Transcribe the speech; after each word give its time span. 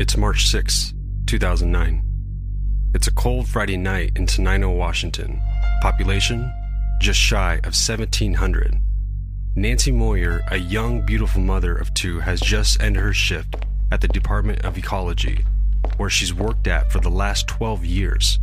It's 0.00 0.16
March 0.16 0.46
6, 0.46 0.94
2009. 1.26 2.02
It's 2.94 3.06
a 3.06 3.12
cold 3.12 3.46
Friday 3.46 3.76
night 3.76 4.12
in 4.16 4.24
Tenino, 4.24 4.74
Washington. 4.74 5.38
Population 5.82 6.50
just 7.02 7.20
shy 7.20 7.56
of 7.56 7.74
1,700. 7.76 8.80
Nancy 9.56 9.92
Moyer, 9.92 10.40
a 10.50 10.56
young, 10.56 11.04
beautiful 11.04 11.42
mother 11.42 11.76
of 11.76 11.92
two, 11.92 12.18
has 12.20 12.40
just 12.40 12.80
ended 12.80 13.02
her 13.02 13.12
shift 13.12 13.56
at 13.92 14.00
the 14.00 14.08
Department 14.08 14.64
of 14.64 14.78
Ecology, 14.78 15.44
where 15.98 16.08
she's 16.08 16.32
worked 16.32 16.66
at 16.66 16.90
for 16.90 17.00
the 17.00 17.10
last 17.10 17.46
12 17.46 17.84
years. 17.84 18.38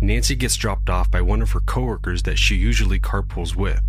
Nancy 0.00 0.34
gets 0.34 0.56
dropped 0.56 0.88
off 0.88 1.10
by 1.10 1.20
one 1.20 1.42
of 1.42 1.50
her 1.50 1.60
coworkers 1.60 2.22
that 2.22 2.38
she 2.38 2.54
usually 2.54 2.98
carpools 2.98 3.54
with. 3.54 3.82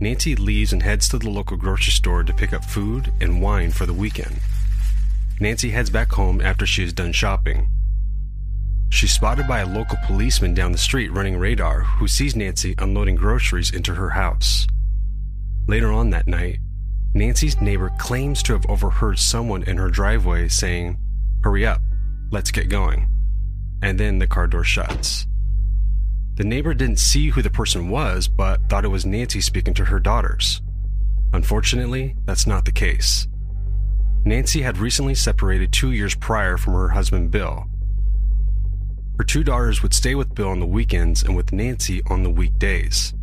Nancy 0.00 0.34
leaves 0.34 0.72
and 0.72 0.82
heads 0.82 1.08
to 1.10 1.18
the 1.18 1.30
local 1.30 1.56
grocery 1.56 1.92
store 1.92 2.24
to 2.24 2.34
pick 2.34 2.52
up 2.52 2.64
food 2.64 3.12
and 3.20 3.40
wine 3.40 3.70
for 3.70 3.86
the 3.86 3.94
weekend. 3.94 4.40
Nancy 5.40 5.70
heads 5.70 5.90
back 5.90 6.10
home 6.12 6.40
after 6.40 6.66
she 6.66 6.82
is 6.82 6.92
done 6.92 7.12
shopping. 7.12 7.68
She's 8.90 9.12
spotted 9.12 9.46
by 9.46 9.60
a 9.60 9.66
local 9.66 9.98
policeman 10.06 10.54
down 10.54 10.72
the 10.72 10.78
street 10.78 11.12
running 11.12 11.38
radar 11.38 11.82
who 11.82 12.08
sees 12.08 12.34
Nancy 12.34 12.74
unloading 12.78 13.16
groceries 13.16 13.70
into 13.70 13.94
her 13.94 14.10
house. 14.10 14.66
Later 15.68 15.92
on 15.92 16.10
that 16.10 16.26
night, 16.26 16.58
Nancy's 17.14 17.60
neighbor 17.60 17.92
claims 17.98 18.42
to 18.44 18.54
have 18.54 18.66
overheard 18.68 19.18
someone 19.18 19.62
in 19.62 19.76
her 19.76 19.90
driveway 19.90 20.48
saying, 20.48 20.98
Hurry 21.42 21.66
up, 21.66 21.82
let's 22.32 22.50
get 22.50 22.68
going. 22.68 23.08
And 23.82 24.00
then 24.00 24.18
the 24.18 24.26
car 24.26 24.46
door 24.46 24.64
shuts. 24.64 25.26
The 26.34 26.44
neighbor 26.44 26.74
didn't 26.74 26.98
see 26.98 27.28
who 27.28 27.42
the 27.42 27.50
person 27.50 27.90
was, 27.90 28.28
but 28.28 28.68
thought 28.68 28.84
it 28.84 28.88
was 28.88 29.06
Nancy 29.06 29.40
speaking 29.40 29.74
to 29.74 29.84
her 29.84 30.00
daughters. 30.00 30.62
Unfortunately, 31.32 32.16
that's 32.24 32.46
not 32.46 32.64
the 32.64 32.72
case. 32.72 33.28
Nancy 34.28 34.60
had 34.60 34.76
recently 34.76 35.14
separated 35.14 35.72
two 35.72 35.90
years 35.90 36.14
prior 36.14 36.58
from 36.58 36.74
her 36.74 36.90
husband 36.90 37.30
Bill. 37.30 37.64
Her 39.16 39.24
two 39.24 39.42
daughters 39.42 39.82
would 39.82 39.94
stay 39.94 40.14
with 40.14 40.34
Bill 40.34 40.50
on 40.50 40.60
the 40.60 40.66
weekends 40.66 41.22
and 41.22 41.34
with 41.34 41.50
Nancy 41.50 42.02
on 42.10 42.22
the 42.22 42.30
weekdays. 42.30 43.14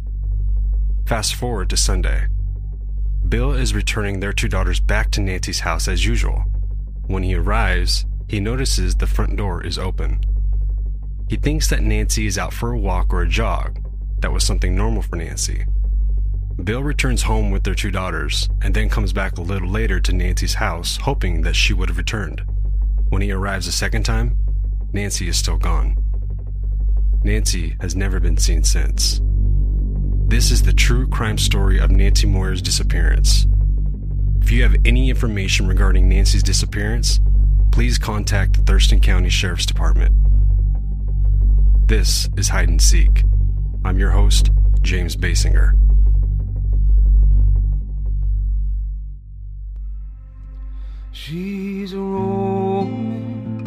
Fast 1.05 1.35
forward 1.35 1.69
to 1.69 1.77
Sunday. 1.77 2.25
Bill 3.29 3.51
is 3.51 3.75
returning 3.75 4.19
their 4.19 4.33
two 4.33 4.47
daughters 4.47 4.79
back 4.79 5.11
to 5.11 5.21
Nancy's 5.21 5.59
house 5.59 5.87
as 5.87 6.07
usual. 6.07 6.43
When 7.05 7.21
he 7.21 7.35
arrives, 7.35 8.05
he 8.27 8.39
notices 8.39 8.95
the 8.95 9.05
front 9.05 9.35
door 9.35 9.63
is 9.63 9.77
open. 9.77 10.19
He 11.29 11.35
thinks 11.35 11.69
that 11.69 11.83
Nancy 11.83 12.25
is 12.25 12.39
out 12.39 12.51
for 12.51 12.71
a 12.71 12.79
walk 12.79 13.13
or 13.13 13.21
a 13.21 13.29
jog. 13.29 13.79
That 14.21 14.33
was 14.33 14.43
something 14.43 14.75
normal 14.75 15.03
for 15.03 15.17
Nancy. 15.17 15.65
Bill 16.63 16.81
returns 16.81 17.23
home 17.23 17.51
with 17.51 17.63
their 17.63 17.75
two 17.75 17.91
daughters 17.91 18.49
and 18.61 18.73
then 18.73 18.89
comes 18.89 19.11
back 19.11 19.37
a 19.37 19.41
little 19.41 19.69
later 19.69 19.99
to 19.99 20.13
Nancy's 20.13 20.53
house, 20.55 20.97
hoping 20.97 21.41
that 21.41 21.55
she 21.55 21.73
would 21.73 21.89
have 21.89 21.97
returned. 21.97 22.43
When 23.09 23.21
he 23.21 23.31
arrives 23.31 23.67
a 23.67 23.71
second 23.71 24.03
time, 24.03 24.37
Nancy 24.93 25.27
is 25.27 25.37
still 25.37 25.57
gone. 25.57 25.97
Nancy 27.23 27.75
has 27.81 27.95
never 27.95 28.19
been 28.19 28.37
seen 28.37 28.63
since. 28.63 29.19
This 30.27 30.49
is 30.49 30.63
the 30.63 30.73
true 30.73 31.07
crime 31.07 31.37
story 31.37 31.77
of 31.77 31.91
Nancy 31.91 32.25
Moyer's 32.25 32.61
disappearance. 32.61 33.45
If 34.41 34.49
you 34.49 34.63
have 34.63 34.75
any 34.85 35.09
information 35.09 35.67
regarding 35.67 36.07
Nancy's 36.07 36.43
disappearance, 36.43 37.19
please 37.71 37.97
contact 37.97 38.53
the 38.53 38.63
Thurston 38.63 39.01
County 39.01 39.29
Sheriff's 39.29 39.65
Department. 39.65 40.15
This 41.87 42.29
is 42.37 42.49
Hide 42.49 42.69
and 42.69 42.81
Seek. 42.81 43.23
I'm 43.83 43.99
your 43.99 44.11
host, 44.11 44.51
James 44.81 45.15
Basinger. 45.15 45.73
She's 51.27 51.91
roaming 51.95 53.63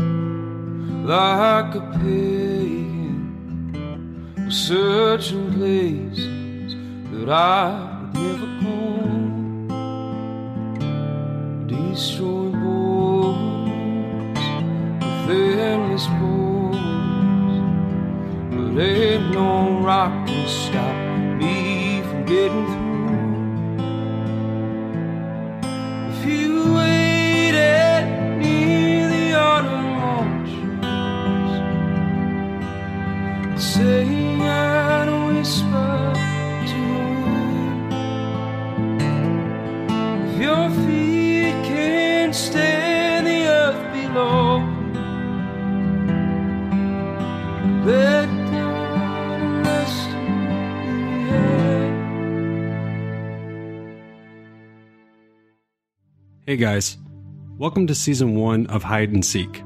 like 1.05 1.75
a 1.75 1.81
pagan, 1.99 3.75
searching 4.49 5.53
places 5.55 6.77
that 7.11 7.29
I 7.29 8.15
would 8.15 8.15
never 8.15 8.47
go. 8.63 8.79
Destroying 11.67 12.53
bones 12.63 14.39
with 15.27 15.59
endless 15.59 16.07
bones, 16.21 17.57
but 18.55 18.79
ain't 18.81 19.33
no 19.33 19.81
rock 19.81 20.13
can 20.29 20.47
stop 20.47 20.97
me 21.41 22.03
from 22.03 22.25
getting 22.25 22.67
through. 22.67 22.78
I'd 33.81 35.09
whisper 35.29 36.13
to. 36.67 36.85
If 40.27 40.43
your 40.43 40.71
feet 40.85 41.55
can't 41.65 42.35
stand 42.35 43.27
the 43.29 43.47
earth 43.47 43.93
below, 43.93 44.59
let 47.85 48.29
and 48.29 49.65
rest 49.65 50.09
in 50.09 51.11
the 51.13 51.31
air. 51.37 51.89
Hey 56.47 56.57
guys, 56.57 56.99
welcome 57.59 57.87
to 57.87 57.95
season 57.95 58.35
one 58.35 58.67
of 58.67 58.83
Hide 58.83 59.11
and 59.11 59.25
Seek. 59.25 59.63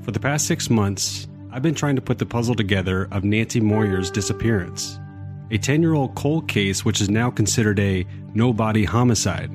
For 0.00 0.10
the 0.10 0.18
past 0.18 0.48
six 0.48 0.68
months, 0.68 1.28
I've 1.54 1.62
been 1.62 1.74
trying 1.74 1.96
to 1.96 2.02
put 2.02 2.18
the 2.18 2.24
puzzle 2.24 2.54
together 2.54 3.08
of 3.12 3.24
Nancy 3.24 3.60
Moyer's 3.60 4.10
disappearance, 4.10 4.98
a 5.50 5.58
10 5.58 5.82
year 5.82 5.92
old 5.92 6.14
cold 6.14 6.48
case 6.48 6.82
which 6.82 7.02
is 7.02 7.10
now 7.10 7.30
considered 7.30 7.78
a 7.78 8.06
no 8.32 8.54
body 8.54 8.84
homicide. 8.84 9.50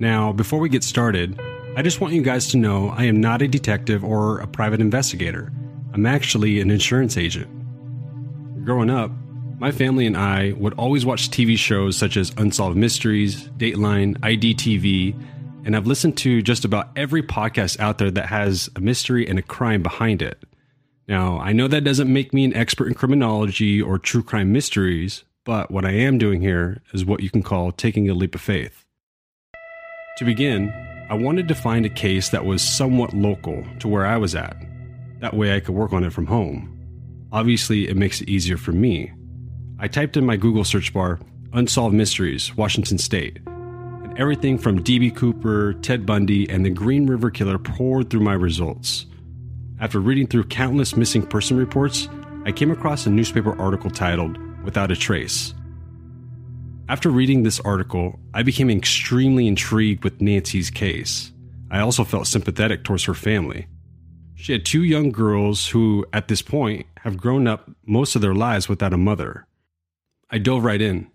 Now, 0.00 0.32
before 0.32 0.58
we 0.58 0.68
get 0.68 0.82
started, 0.82 1.40
I 1.76 1.82
just 1.82 2.00
want 2.00 2.14
you 2.14 2.22
guys 2.22 2.48
to 2.48 2.56
know 2.56 2.88
I 2.88 3.04
am 3.04 3.20
not 3.20 3.42
a 3.42 3.48
detective 3.48 4.04
or 4.04 4.40
a 4.40 4.48
private 4.48 4.80
investigator. 4.80 5.52
I'm 5.92 6.04
actually 6.04 6.60
an 6.60 6.72
insurance 6.72 7.16
agent. 7.16 7.48
Growing 8.64 8.90
up, 8.90 9.12
my 9.60 9.70
family 9.70 10.06
and 10.06 10.16
I 10.16 10.50
would 10.56 10.74
always 10.74 11.06
watch 11.06 11.30
TV 11.30 11.56
shows 11.56 11.96
such 11.96 12.16
as 12.16 12.32
Unsolved 12.36 12.76
Mysteries, 12.76 13.48
Dateline, 13.50 14.18
IDTV, 14.18 15.14
and 15.64 15.76
I've 15.76 15.86
listened 15.86 16.16
to 16.18 16.42
just 16.42 16.64
about 16.64 16.90
every 16.96 17.22
podcast 17.22 17.78
out 17.78 17.98
there 17.98 18.10
that 18.10 18.26
has 18.26 18.68
a 18.74 18.80
mystery 18.80 19.28
and 19.28 19.38
a 19.38 19.42
crime 19.42 19.80
behind 19.80 20.20
it. 20.20 20.42
Now, 21.06 21.38
I 21.38 21.52
know 21.52 21.68
that 21.68 21.84
doesn't 21.84 22.12
make 22.12 22.32
me 22.32 22.44
an 22.44 22.54
expert 22.54 22.86
in 22.88 22.94
criminology 22.94 23.80
or 23.80 23.98
true 23.98 24.22
crime 24.22 24.52
mysteries, 24.52 25.24
but 25.44 25.70
what 25.70 25.84
I 25.84 25.92
am 25.92 26.16
doing 26.16 26.40
here 26.40 26.82
is 26.94 27.04
what 27.04 27.22
you 27.22 27.28
can 27.28 27.42
call 27.42 27.72
taking 27.72 28.08
a 28.08 28.14
leap 28.14 28.34
of 28.34 28.40
faith. 28.40 28.84
To 30.18 30.24
begin, 30.24 30.72
I 31.10 31.14
wanted 31.14 31.48
to 31.48 31.54
find 31.54 31.84
a 31.84 31.90
case 31.90 32.30
that 32.30 32.46
was 32.46 32.62
somewhat 32.62 33.12
local 33.12 33.62
to 33.80 33.88
where 33.88 34.06
I 34.06 34.16
was 34.16 34.34
at. 34.34 34.56
That 35.20 35.34
way 35.34 35.54
I 35.54 35.60
could 35.60 35.74
work 35.74 35.92
on 35.92 36.04
it 36.04 36.12
from 36.12 36.26
home. 36.26 36.70
Obviously, 37.30 37.88
it 37.88 37.96
makes 37.96 38.22
it 38.22 38.28
easier 38.28 38.56
for 38.56 38.72
me. 38.72 39.12
I 39.78 39.88
typed 39.88 40.16
in 40.16 40.24
my 40.24 40.36
Google 40.36 40.64
search 40.64 40.94
bar 40.94 41.20
Unsolved 41.52 41.94
Mysteries, 41.94 42.56
Washington 42.56 42.96
State, 42.96 43.38
and 43.46 44.18
everything 44.18 44.56
from 44.56 44.82
D.B. 44.82 45.10
Cooper, 45.10 45.74
Ted 45.74 46.06
Bundy, 46.06 46.48
and 46.48 46.64
the 46.64 46.70
Green 46.70 47.06
River 47.06 47.30
Killer 47.30 47.58
poured 47.58 48.08
through 48.08 48.20
my 48.20 48.32
results. 48.32 49.06
After 49.84 50.00
reading 50.00 50.26
through 50.26 50.44
countless 50.44 50.96
missing 50.96 51.26
person 51.26 51.58
reports, 51.58 52.08
I 52.46 52.52
came 52.52 52.70
across 52.70 53.04
a 53.04 53.10
newspaper 53.10 53.54
article 53.60 53.90
titled 53.90 54.38
Without 54.64 54.90
a 54.90 54.96
Trace. 54.96 55.52
After 56.88 57.10
reading 57.10 57.42
this 57.42 57.60
article, 57.60 58.18
I 58.32 58.44
became 58.44 58.70
extremely 58.70 59.46
intrigued 59.46 60.02
with 60.02 60.22
Nancy's 60.22 60.70
case. 60.70 61.32
I 61.70 61.80
also 61.80 62.02
felt 62.02 62.26
sympathetic 62.26 62.82
towards 62.82 63.04
her 63.04 63.12
family. 63.12 63.66
She 64.36 64.52
had 64.52 64.64
two 64.64 64.84
young 64.84 65.12
girls 65.12 65.68
who, 65.68 66.06
at 66.14 66.28
this 66.28 66.40
point, 66.40 66.86
have 67.00 67.18
grown 67.18 67.46
up 67.46 67.70
most 67.84 68.16
of 68.16 68.22
their 68.22 68.34
lives 68.34 68.70
without 68.70 68.94
a 68.94 68.96
mother. 68.96 69.46
I 70.30 70.38
dove 70.38 70.64
right 70.64 70.80
in. 70.80 71.10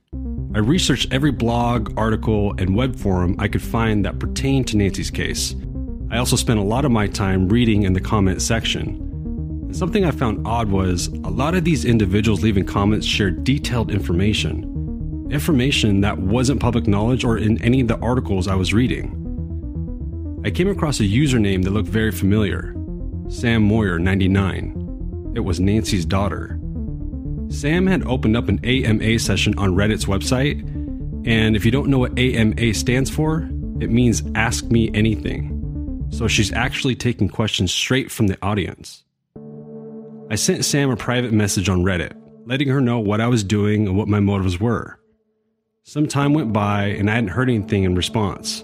I 0.54 0.60
researched 0.60 1.12
every 1.12 1.32
blog, 1.32 1.98
article, 1.98 2.54
and 2.60 2.76
web 2.76 2.96
forum 2.96 3.36
I 3.40 3.48
could 3.48 3.64
find 3.64 4.06
that 4.06 4.20
pertained 4.20 4.68
to 4.68 4.78
Nancy's 4.78 5.10
case. 5.10 5.56
I 6.12 6.18
also 6.18 6.36
spent 6.36 6.60
a 6.60 6.64
lot 6.64 6.86
of 6.86 6.92
my 6.92 7.06
time 7.06 7.48
reading 7.50 7.84
in 7.84 7.94
the 7.94 8.02
comment 8.02 8.42
section. 8.42 8.96
And 9.68 9.76
something 9.76 10.06
I 10.06 10.12
found 10.12 10.46
odd 10.48 10.70
was 10.70 11.08
a 11.08 11.30
lot 11.30 11.54
of 11.54 11.64
these 11.64 11.86
individuals 11.86 12.42
leaving 12.42 12.66
comments 12.66 13.06
shared 13.06 13.44
detailed 13.44 13.92
information. 13.92 15.28
Information 15.30 16.02
that 16.02 16.18
wasn't 16.18 16.60
public 16.60 16.88
knowledge 16.88 17.24
or 17.24 17.38
in 17.38 17.62
any 17.62 17.82
of 17.82 17.88
the 17.88 18.00
articles 18.00 18.48
I 18.48 18.56
was 18.56 18.74
reading. 18.74 19.16
I 20.44 20.50
came 20.50 20.68
across 20.68 21.00
a 21.00 21.04
username 21.04 21.64
that 21.64 21.72
looked 21.72 21.90
very 21.90 22.12
familiar 22.12 22.74
Sam 23.30 23.62
Moyer 23.62 24.00
99. 24.00 25.34
It 25.36 25.42
was 25.42 25.60
Nancy's 25.60 26.06
daughter. 26.06 26.60
Sam 27.50 27.86
had 27.86 28.04
opened 28.08 28.36
up 28.36 28.50
an 28.50 28.60
AMA 28.66 29.20
session 29.20 29.54
on 29.60 29.76
Reddit's 29.76 30.06
website, 30.06 30.62
and 31.28 31.56
if 31.56 31.64
you 31.66 31.70
don't 31.70 31.90
know 31.90 32.00
what 32.00 32.18
AMA 32.18 32.74
stands 32.74 33.12
for, 33.12 33.48
it 33.80 33.92
means 33.92 34.24
Ask 34.34 34.66
Me 34.72 34.90
Anything. 34.96 35.59
So 36.10 36.28
she's 36.28 36.52
actually 36.54 36.96
taking 36.96 37.30
questions 37.30 37.72
straight 37.72 38.12
from 38.12 38.28
the 38.28 38.38
audience. 38.42 39.04
I 40.30 40.36
sent 40.36 40.66
Sam 40.66 40.90
a 40.90 40.96
private 40.96 41.32
message 41.32 41.70
on 41.70 41.84
Reddit, 41.84 42.14
letting 42.46 42.68
her 42.68 42.82
know 42.82 43.00
what 43.00 43.22
I 43.22 43.28
was 43.28 43.44
doing 43.44 43.88
and 43.88 43.98
what 43.98 44.08
my 44.08 44.20
motives 44.20 44.60
were. 44.60 45.00
Some 45.84 46.08
time 46.08 46.34
went 46.34 46.54
by 46.54 46.86
and 46.86 47.10
I 47.10 47.16
hadn't 47.16 47.32
heard 47.32 47.50
anything 47.50 47.84
in 47.84 47.96
response. 47.96 48.64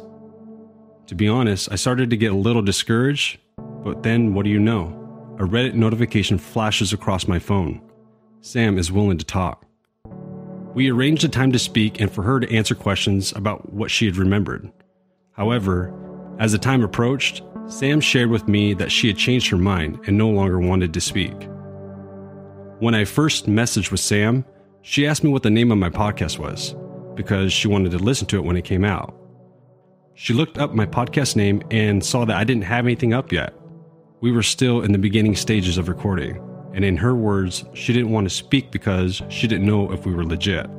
To 1.08 1.16
be 1.16 1.28
honest, 1.28 1.70
I 1.72 1.76
started 1.76 2.10
to 2.12 2.18
get 2.18 2.32
a 2.32 2.38
little 2.38 2.62
discouraged, 2.62 3.40
but 3.84 4.04
then 4.04 4.34
what 4.34 4.44
do 4.44 4.52
you 4.52 4.60
know? 4.60 5.02
A 5.40 5.44
Reddit 5.44 5.74
notification 5.74 6.38
flashes 6.38 6.94
across 6.94 7.28
my 7.28 7.40
phone. 7.40 7.82
Sam 8.42 8.78
is 8.78 8.92
willing 8.92 9.18
to 9.18 9.26
talk. 9.26 9.66
We 10.76 10.92
arranged 10.92 11.24
a 11.24 11.30
time 11.30 11.52
to 11.52 11.60
speak 11.60 12.00
and 12.00 12.12
for 12.12 12.22
her 12.22 12.40
to 12.40 12.54
answer 12.54 12.76
questions 12.76 13.32
about 13.32 13.74
what 13.74 13.90
she 13.90 14.06
had 14.06 14.18
remembered. 14.18 14.72
However, 15.32 15.94
as 16.40 16.52
the 16.52 16.58
time 16.58 16.84
approached, 16.84 17.42
Sam 17.68 18.02
shared 18.02 18.30
with 18.30 18.48
me 18.48 18.74
that 18.74 18.92
she 18.92 19.08
had 19.08 19.18
changed 19.18 19.50
her 19.50 19.58
mind 19.58 20.00
and 20.06 20.18
no 20.18 20.30
longer 20.30 20.60
wanted 20.60 20.94
to 20.94 21.02
speak. 21.02 21.34
When 22.80 22.94
I 22.94 23.06
first 23.06 23.48
messaged 23.48 23.90
with 23.90 24.02
Sam, 24.02 24.46
she 24.82 25.08
asked 25.08 25.24
me 25.24 25.32
what 25.32 25.44
the 25.44 25.50
name 25.50 25.72
of 25.72 25.78
my 25.78 25.90
podcast 25.90 26.38
was 26.38 26.76
because 27.16 27.54
she 27.54 27.68
wanted 27.68 27.92
to 27.92 27.98
listen 27.98 28.28
to 28.28 28.38
it 28.38 28.44
when 28.44 28.58
it 28.58 28.66
came 28.66 28.84
out. 28.84 29.16
She 30.14 30.34
looked 30.34 30.58
up 30.58 30.74
my 30.74 30.86
podcast 30.86 31.36
name 31.36 31.64
and 31.72 32.06
saw 32.06 32.26
that 32.26 32.36
I 32.36 32.44
didn't 32.44 32.64
have 32.64 32.86
anything 32.86 33.14
up 33.14 33.32
yet. 33.32 33.54
We 34.22 34.32
were 34.32 34.44
still 34.44 34.82
in 34.82 34.92
the 34.92 34.98
beginning 34.98 35.36
stages 35.36 35.78
of 35.78 35.88
recording, 35.88 36.42
and 36.74 36.84
in 36.86 36.98
her 36.98 37.16
words, 37.16 37.64
she 37.74 37.94
didn't 37.94 38.12
want 38.12 38.26
to 38.26 38.36
speak 38.36 38.72
because 38.72 39.22
she 39.30 39.48
didn't 39.48 39.66
know 39.66 39.92
if 39.92 40.06
we 40.06 40.14
were 40.14 40.26
legit. 40.26 40.70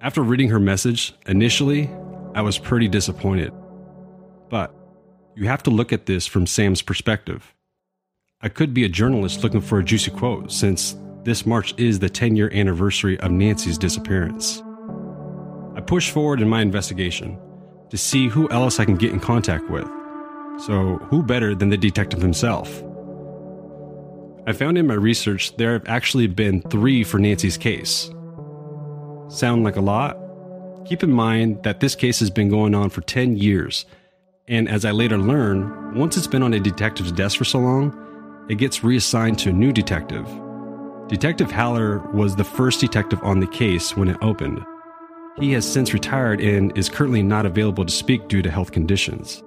After 0.00 0.22
reading 0.22 0.50
her 0.50 0.60
message, 0.60 1.14
initially, 1.26 1.90
I 2.34 2.42
was 2.42 2.58
pretty 2.58 2.88
disappointed. 2.88 3.52
But 4.50 4.74
you 5.36 5.46
have 5.48 5.62
to 5.64 5.70
look 5.70 5.92
at 5.92 6.06
this 6.06 6.26
from 6.26 6.46
Sam's 6.46 6.82
perspective. 6.82 7.54
I 8.40 8.48
could 8.48 8.74
be 8.74 8.84
a 8.84 8.88
journalist 8.88 9.42
looking 9.42 9.60
for 9.60 9.78
a 9.78 9.84
juicy 9.84 10.10
quote 10.10 10.50
since 10.50 10.96
this 11.22 11.46
March 11.46 11.74
is 11.78 11.98
the 11.98 12.10
10 12.10 12.36
year 12.36 12.50
anniversary 12.52 13.18
of 13.20 13.30
Nancy's 13.30 13.78
disappearance. 13.78 14.62
I 15.76 15.80
pushed 15.80 16.10
forward 16.10 16.40
in 16.40 16.48
my 16.48 16.60
investigation 16.60 17.38
to 17.90 17.96
see 17.96 18.28
who 18.28 18.50
else 18.50 18.78
I 18.78 18.84
can 18.84 18.96
get 18.96 19.12
in 19.12 19.20
contact 19.20 19.70
with. 19.70 19.88
So, 20.58 20.98
who 21.10 21.22
better 21.22 21.54
than 21.54 21.70
the 21.70 21.76
detective 21.76 22.22
himself? 22.22 22.82
I 24.46 24.52
found 24.52 24.76
in 24.76 24.86
my 24.86 24.94
research 24.94 25.56
there 25.56 25.72
have 25.72 25.88
actually 25.88 26.26
been 26.26 26.60
three 26.62 27.02
for 27.02 27.18
Nancy's 27.18 27.56
case. 27.56 28.10
Sound 29.28 29.64
like 29.64 29.76
a 29.76 29.80
lot? 29.80 30.18
Keep 30.86 31.02
in 31.02 31.12
mind 31.12 31.62
that 31.62 31.80
this 31.80 31.94
case 31.94 32.20
has 32.20 32.28
been 32.28 32.50
going 32.50 32.74
on 32.74 32.90
for 32.90 33.00
10 33.00 33.36
years, 33.36 33.86
and 34.48 34.68
as 34.68 34.84
I 34.84 34.90
later 34.90 35.16
learned, 35.16 35.96
once 35.96 36.16
it's 36.16 36.26
been 36.26 36.42
on 36.42 36.52
a 36.52 36.60
detective's 36.60 37.12
desk 37.12 37.38
for 37.38 37.44
so 37.44 37.58
long, 37.58 38.46
it 38.50 38.56
gets 38.56 38.84
reassigned 38.84 39.38
to 39.38 39.48
a 39.48 39.52
new 39.52 39.72
detective. 39.72 40.28
Detective 41.08 41.50
Haller 41.50 42.00
was 42.12 42.36
the 42.36 42.44
first 42.44 42.80
detective 42.80 43.18
on 43.22 43.40
the 43.40 43.46
case 43.46 43.96
when 43.96 44.08
it 44.08 44.18
opened. 44.20 44.62
He 45.38 45.52
has 45.52 45.70
since 45.70 45.94
retired 45.94 46.42
and 46.42 46.76
is 46.76 46.90
currently 46.90 47.22
not 47.22 47.46
available 47.46 47.86
to 47.86 47.92
speak 47.92 48.28
due 48.28 48.42
to 48.42 48.50
health 48.50 48.72
conditions. 48.72 49.42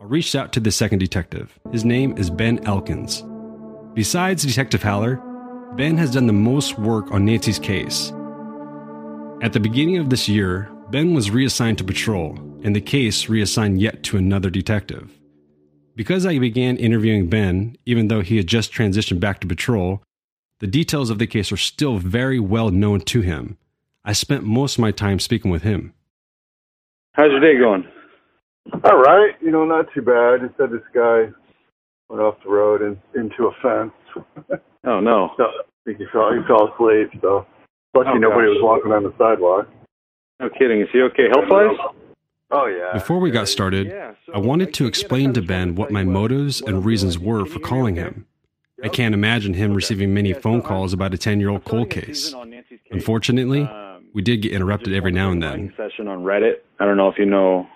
I 0.00 0.04
reached 0.04 0.34
out 0.34 0.52
to 0.54 0.60
the 0.60 0.72
second 0.72 0.98
detective. 0.98 1.58
His 1.70 1.84
name 1.84 2.18
is 2.18 2.28
Ben 2.28 2.58
Elkins. 2.66 3.22
Besides 3.94 4.44
Detective 4.44 4.82
Haller, 4.82 5.22
Ben 5.76 5.96
has 5.96 6.10
done 6.10 6.26
the 6.26 6.32
most 6.32 6.76
work 6.76 7.10
on 7.12 7.24
Nancy's 7.24 7.60
case. 7.60 8.12
At 9.42 9.52
the 9.52 9.60
beginning 9.60 9.98
of 9.98 10.08
this 10.08 10.30
year, 10.30 10.70
Ben 10.90 11.12
was 11.12 11.30
reassigned 11.30 11.76
to 11.78 11.84
patrol, 11.84 12.38
and 12.64 12.74
the 12.74 12.80
case 12.80 13.28
reassigned 13.28 13.78
yet 13.78 14.02
to 14.04 14.16
another 14.16 14.48
detective. 14.48 15.10
Because 15.94 16.24
I 16.24 16.38
began 16.38 16.78
interviewing 16.78 17.28
Ben, 17.28 17.76
even 17.84 18.08
though 18.08 18.22
he 18.22 18.38
had 18.38 18.46
just 18.46 18.72
transitioned 18.72 19.20
back 19.20 19.40
to 19.40 19.46
patrol, 19.46 20.02
the 20.60 20.66
details 20.66 21.10
of 21.10 21.18
the 21.18 21.26
case 21.26 21.52
are 21.52 21.58
still 21.58 21.98
very 21.98 22.40
well 22.40 22.70
known 22.70 23.00
to 23.02 23.20
him. 23.20 23.58
I 24.06 24.14
spent 24.14 24.42
most 24.42 24.76
of 24.76 24.80
my 24.80 24.90
time 24.90 25.18
speaking 25.18 25.50
with 25.50 25.62
him. 25.62 25.92
How's 27.12 27.30
your 27.30 27.40
day 27.40 27.58
going? 27.58 27.86
All 28.84 28.98
right, 28.98 29.34
you 29.42 29.50
know, 29.50 29.66
not 29.66 29.92
too 29.92 30.00
bad. 30.00 30.40
Just 30.40 30.58
had 30.58 30.70
this 30.70 30.80
guy 30.94 31.26
went 32.08 32.22
off 32.22 32.36
the 32.42 32.50
road 32.50 32.80
and 32.80 32.96
into 33.14 33.48
a 33.48 33.52
fence. 33.60 33.92
Oh 34.84 35.00
no. 35.00 35.32
so, 35.36 35.44
I 35.44 35.62
think 35.84 35.98
he 35.98 36.06
fell, 36.10 36.32
he 36.32 36.40
fell 36.46 36.72
asleep. 36.72 37.10
So 37.20 37.46
lucky 37.96 38.10
Oh, 38.10 38.18
nobody 38.18 38.48
gosh. 38.48 38.54
was 38.56 38.62
walking 38.62 38.92
on 38.92 39.02
the 39.02 39.12
sidewalk. 39.18 39.68
No 40.40 40.48
kidding. 40.50 40.80
Is 40.80 40.88
he 40.92 41.00
okay 41.02 41.28
health 41.28 41.46
wise? 41.48 41.76
Oh 42.50 42.66
yeah. 42.66 42.92
Before 42.92 43.18
we 43.18 43.30
got 43.30 43.48
started, 43.48 43.88
Yeah, 43.88 44.12
so 44.26 44.32
I 44.34 44.38
wanted 44.38 44.72
to 44.74 44.84
I- 44.84 44.86
I 44.86 44.88
explain 44.88 45.32
to 45.32 45.40
guess 45.40 45.50
I 45.50 45.54
was 45.54 45.66
Ben 45.68 45.74
what 45.74 45.90
my 45.90 46.04
motives 46.04 46.60
and 46.60 46.84
reasons 46.84 47.18
were 47.18 47.40
for 47.44 47.46
you 47.46 47.50
hear 47.52 47.58
me 47.58 47.64
calling 47.64 47.98
okay? 47.98 48.08
him. 48.08 48.26
I 48.84 48.88
can't 48.88 49.14
imagine 49.14 49.54
him 49.54 49.72
receiving 49.74 50.12
many 50.14 50.28
Yeah, 50.30 50.38
phone 50.38 50.60
so 50.62 50.68
calls 50.68 50.92
I'm- 50.92 50.98
about 51.00 51.14
a 51.14 51.18
10 51.18 51.40
year 51.40 51.48
old 51.48 51.64
cold 51.64 51.90
case. 51.90 52.26
season 52.26 52.40
on 52.40 52.50
Nancy's 52.50 52.78
case. 52.80 52.92
Unfortunately, 52.92 53.62
Um, 53.62 54.04
we 54.14 54.22
did 54.22 54.42
get 54.42 54.52
interrupted 54.52 54.92
every 54.92 55.12
now 55.12 55.30
and 55.30 55.42
then. 55.42 55.72
Session 55.76 56.06
on 56.08 56.22
Reddit. 56.24 56.58
I 56.78 56.84
don't 56.84 56.96
know 56.98 57.08
if 57.08 57.18
you 57.18 57.24
know. 57.26 57.66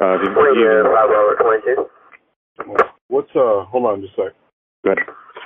Uh, 0.00 0.14
if 0.14 0.22
you, 0.22 0.30
Radio 0.30 0.84
Bravo 0.84 1.34
22. 1.42 1.88
What's 3.08 3.28
uh? 3.36 3.64
Hold 3.64 3.86
on, 3.86 4.00
just 4.00 4.16
a 4.18 4.24
sec. 4.24 4.32
Good. 4.84 4.98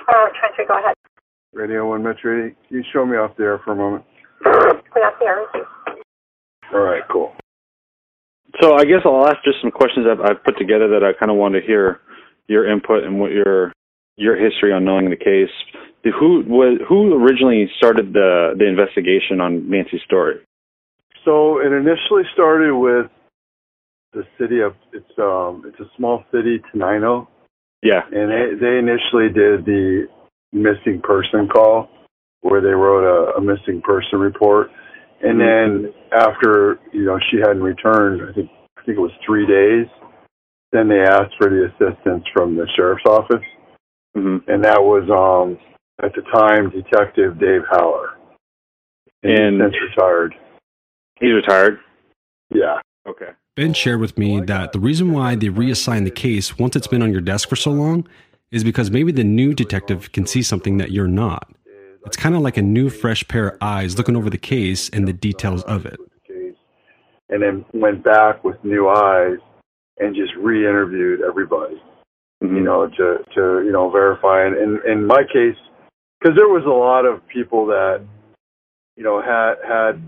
Oh, 0.09 0.29
Trencher, 0.39 0.65
go 0.67 0.77
ahead. 0.79 0.95
Radio 1.53 1.87
One 1.89 2.03
Metro. 2.03 2.49
Can 2.49 2.55
you 2.69 2.83
show 2.93 3.05
me 3.05 3.17
off 3.17 3.31
there 3.37 3.59
for 3.59 3.73
a 3.73 3.75
moment? 3.75 4.03
Clear 4.43 5.07
up 5.07 5.19
the 5.19 5.25
air. 5.25 5.45
All 6.73 6.81
right, 6.81 7.03
cool. 7.11 7.33
So 8.61 8.75
I 8.75 8.83
guess 8.85 9.01
I'll 9.05 9.27
ask 9.27 9.37
just 9.43 9.61
some 9.61 9.71
questions 9.71 10.05
I've, 10.09 10.19
I've 10.21 10.43
put 10.43 10.57
together 10.57 10.87
that 10.89 11.03
I 11.03 11.13
kind 11.17 11.31
of 11.31 11.37
want 11.37 11.55
to 11.55 11.61
hear 11.61 11.99
your 12.47 12.69
input 12.69 13.03
and 13.03 13.19
what 13.19 13.31
your 13.31 13.73
your 14.15 14.35
history 14.35 14.73
on 14.73 14.83
knowing 14.83 15.09
the 15.09 15.15
case. 15.15 15.49
Who 16.19 16.43
was 16.47 16.79
who 16.87 17.13
originally 17.21 17.69
started 17.77 18.13
the 18.13 18.53
the 18.57 18.65
investigation 18.65 19.41
on 19.41 19.69
Nancy's 19.69 20.01
story? 20.05 20.35
So 21.25 21.59
it 21.59 21.71
initially 21.71 22.23
started 22.33 22.73
with 22.75 23.07
the 24.13 24.23
city 24.39 24.61
of 24.61 24.73
it's 24.93 25.05
um 25.19 25.63
it's 25.67 25.79
a 25.79 25.89
small 25.97 26.23
city, 26.31 26.61
Tenino, 26.73 27.27
Yeah. 27.83 28.01
and 28.11 28.31
they 28.31 28.55
they 28.59 28.77
initially 28.79 29.27
did 29.27 29.65
the 29.65 30.07
missing 30.53 31.01
person 31.03 31.47
call 31.47 31.89
where 32.41 32.61
they 32.61 32.69
wrote 32.69 33.03
a, 33.03 33.37
a 33.37 33.41
missing 33.41 33.81
person 33.81 34.19
report. 34.19 34.69
And 35.21 35.39
then 35.39 35.93
after 36.13 36.79
you 36.93 37.05
know 37.05 37.19
she 37.31 37.37
hadn't 37.37 37.61
returned 37.63 38.21
i 38.21 38.33
think 38.33 38.49
i 38.77 38.83
think 38.83 38.97
it 38.97 39.01
was 39.01 39.11
three 39.25 39.45
days 39.45 39.87
then 40.71 40.87
they 40.87 40.99
asked 40.99 41.33
for 41.37 41.49
the 41.49 41.65
assistance 41.65 42.23
from 42.33 42.55
the 42.55 42.67
sheriff's 42.75 43.03
office. 43.07 43.43
Hmm 44.15 44.37
and 44.47 44.63
that 44.63 44.79
was 44.81 45.03
um 45.09 45.57
at 46.03 46.13
the 46.13 46.21
time 46.31 46.69
detective 46.69 47.39
dave 47.39 47.63
haller. 47.69 48.09
And- 49.23 49.61
he's 49.61 49.81
retired. 49.89 50.35
He's 51.19 51.33
retired. 51.33 51.79
yeah. 52.53 52.79
Okay. 53.07 53.31
Ben 53.55 53.73
shared 53.73 53.99
with 53.99 54.17
me 54.19 54.39
that 54.41 54.71
the 54.71 54.79
reason 54.79 55.11
why 55.11 55.35
they 55.35 55.47
reassign 55.47 56.03
the 56.03 56.11
case 56.11 56.59
once 56.59 56.75
it's 56.75 56.85
been 56.85 57.01
on 57.01 57.11
your 57.11 57.21
desk 57.21 57.49
for 57.49 57.55
so 57.55 57.71
long 57.71 58.07
is 58.51 58.63
because 58.63 58.89
maybe 58.91 59.11
the 59.11 59.23
new 59.23 59.53
detective 59.53 60.11
can 60.11 60.25
see 60.25 60.41
something 60.41 60.77
that 60.77 60.91
you're 60.91 61.07
not. 61.07 61.49
It's 62.05 62.15
kind 62.17 62.35
of 62.35 62.41
like 62.41 62.55
a 62.57 62.61
new, 62.61 62.89
fresh 62.89 63.27
pair 63.27 63.49
of 63.49 63.57
eyes 63.61 63.97
looking 63.97 64.15
over 64.15 64.29
the 64.29 64.37
case 64.37 64.89
and 64.89 65.07
the 65.07 65.13
details 65.13 65.63
of 65.63 65.85
it. 65.85 65.99
and 67.29 67.41
then 67.43 67.65
went 67.73 68.01
back 68.05 68.41
with 68.45 68.55
new 68.63 68.87
eyes 68.87 69.37
and 69.99 70.15
just 70.15 70.33
re-interviewed 70.37 71.19
everybody 71.19 71.75
Mhm. 72.41 72.55
you 72.55 72.61
know, 72.61 72.87
to 72.87 73.23
to 73.35 73.41
you 73.65 73.71
know 73.73 73.89
verify. 73.89 74.45
And 74.45 74.55
in, 74.55 74.79
in 74.89 75.05
my 75.05 75.23
case, 75.25 75.57
because 76.21 76.37
there 76.37 76.47
was 76.47 76.63
a 76.65 76.69
lot 76.69 77.03
of 77.05 77.25
people 77.27 77.65
that 77.65 77.99
you 78.95 79.03
know 79.03 79.19
had 79.21 79.55
had 79.67 80.01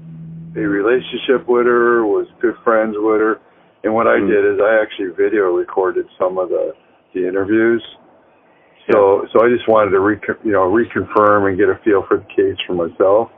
a 0.55 0.65
relationship 0.65 1.45
with 1.47 1.65
her, 1.65 2.05
was 2.05 2.27
good 2.39 2.55
friends 2.63 2.95
with 2.97 3.19
her, 3.19 3.39
and 3.83 3.93
what 3.93 4.07
I 4.07 4.19
Mhm. 4.19 4.27
did 4.27 4.45
is 4.45 4.61
I 4.61 4.79
actually 4.81 5.09
video 5.09 5.51
recorded 5.57 6.07
some 6.17 6.37
of 6.37 6.47
the 6.49 6.73
the 7.13 7.27
interviews. 7.27 7.83
So 8.91 9.27
so 9.33 9.45
I 9.45 9.49
just 9.49 9.67
wanted 9.67 9.91
to 9.91 9.99
re 9.99 10.17
you 10.43 10.51
know 10.51 10.65
reconfirm 10.69 11.49
and 11.49 11.57
get 11.57 11.69
a 11.69 11.79
feel 11.83 12.05
for 12.07 12.17
the 12.17 12.29
case 12.35 12.57
for 12.65 12.73
myself. 12.73 13.29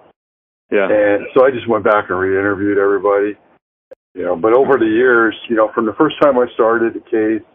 Yeah. 0.71 0.87
And 0.87 1.27
so 1.33 1.45
I 1.45 1.51
just 1.51 1.67
went 1.67 1.83
back 1.83 2.05
and 2.09 2.17
re-interviewed 2.17 2.77
everybody. 2.77 3.37
You 4.13 4.23
know, 4.23 4.35
but 4.35 4.53
over 4.53 4.77
the 4.77 4.85
years, 4.85 5.35
you 5.49 5.55
know, 5.55 5.71
from 5.73 5.85
the 5.85 5.95
first 5.97 6.15
time 6.21 6.37
I 6.37 6.45
started 6.53 6.93
the 6.93 6.99
case, 6.99 7.45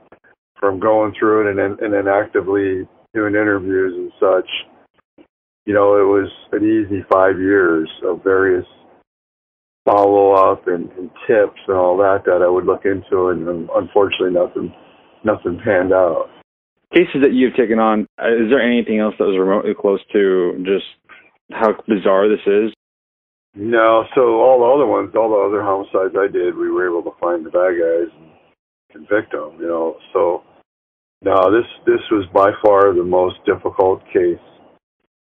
from 0.59 0.81
going 0.81 1.15
through 1.19 1.47
it 1.47 1.51
and 1.51 1.59
then 1.59 1.85
and 1.85 1.93
then 1.93 2.09
actively 2.09 2.89
doing 3.15 3.35
interviews 3.35 3.95
and 3.97 4.13
such, 4.21 5.27
you 5.65 5.75
know, 5.75 5.97
it 5.97 6.05
was 6.05 6.31
an 6.53 6.65
easy 6.65 7.05
five 7.11 7.39
years 7.39 7.91
of 8.05 8.23
various 8.23 8.67
follow 9.85 10.33
up 10.33 10.67
and, 10.67 10.91
and 10.93 11.11
tips 11.27 11.61
and 11.69 11.77
all 11.77 11.97
that 11.97 12.23
that 12.27 12.43
I 12.43 12.49
would 12.49 12.67
look 12.67 12.85
into, 12.85 13.29
and, 13.29 13.47
and 13.49 13.69
unfortunately, 13.75 14.33
nothing 14.33 14.75
nothing 15.25 15.61
panned 15.65 15.93
out. 15.93 16.29
Cases 16.95 17.23
that 17.23 17.33
you've 17.33 17.57
taken 17.57 17.79
on. 17.79 18.07
uh, 18.23 18.29
Is 18.29 18.49
there 18.49 18.63
anything 18.63 19.01
else 19.01 19.15
that 19.19 19.27
was 19.27 19.39
remotely 19.39 19.75
close 19.79 20.01
to 20.13 20.63
just 20.65 20.87
how 21.51 21.75
bizarre 21.89 22.29
this 22.29 22.45
is? 22.47 22.73
No, 23.55 24.05
so 24.15 24.41
all 24.41 24.61
the 24.61 24.71
other 24.71 24.87
ones, 24.87 25.15
all 25.17 25.31
the 25.31 25.49
other 25.49 25.63
homicides 25.65 26.15
I 26.17 26.31
did, 26.31 26.55
we 26.55 26.71
were 26.71 26.87
able 26.87 27.03
to 27.11 27.19
find 27.19 27.45
the 27.45 27.51
bad 27.51 27.75
guys 27.81 28.13
and, 28.21 28.31
convict 28.93 29.33
them. 29.33 29.57
You 29.59 29.67
know, 29.67 29.97
so 30.13 30.43
no, 31.23 31.51
this 31.51 31.67
this 31.87 32.01
was 32.11 32.27
by 32.33 32.51
far 32.63 32.95
the 32.95 33.03
most 33.03 33.37
difficult 33.47 34.03
case 34.13 34.43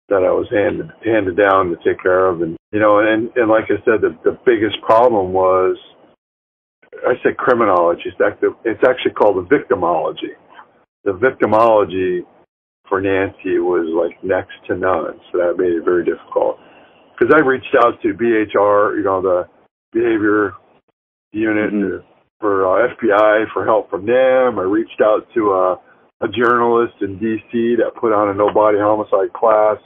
that 0.09 0.23
I 0.23 0.31
was 0.31 0.47
handed 0.51 0.89
handed 1.03 1.37
down 1.37 1.69
to 1.69 1.77
take 1.83 2.01
care 2.01 2.27
of, 2.27 2.41
and 2.41 2.55
you 2.71 2.79
know, 2.79 2.99
and 2.99 3.29
and 3.35 3.49
like 3.49 3.65
I 3.65 3.79
said, 3.83 4.01
the 4.01 4.17
the 4.23 4.37
biggest 4.45 4.79
problem 4.81 5.33
was 5.33 5.77
I 7.05 7.13
said 7.23 7.37
criminology. 7.37 8.03
It's 8.05 8.21
actually, 8.25 8.49
it's 8.65 8.83
actually 8.87 9.13
called 9.13 9.37
the 9.37 9.55
victimology. 9.55 10.35
The 11.07 11.13
victimology 11.13 12.25
for 12.89 12.99
Nancy 12.99 13.59
was 13.59 13.87
like 13.95 14.21
next 14.25 14.51
to 14.67 14.75
none, 14.75 15.17
so 15.31 15.37
that 15.37 15.55
made 15.57 15.71
it 15.71 15.85
very 15.85 16.03
difficult. 16.03 16.59
Because 17.17 17.33
I 17.33 17.39
reached 17.39 17.73
out 17.81 18.01
to 18.01 18.13
BHR, 18.13 18.97
you 18.97 19.03
know, 19.03 19.21
the 19.21 19.47
behavior 19.93 20.53
unit 21.31 21.71
Mhm. 21.71 22.03
for 22.41 22.67
uh, 22.67 22.89
FBI 22.89 23.45
for 23.53 23.63
help 23.63 23.89
from 23.89 24.05
them. 24.05 24.59
I 24.59 24.63
reached 24.63 24.99
out 24.99 25.25
to 25.33 25.53
a, 25.53 25.79
a 26.19 26.27
journalist 26.27 26.95
in 27.01 27.17
D.C. 27.19 27.75
that 27.77 27.95
put 27.95 28.11
on 28.11 28.27
a 28.27 28.33
no 28.33 28.51
body 28.51 28.77
homicide 28.77 29.31
class. 29.31 29.77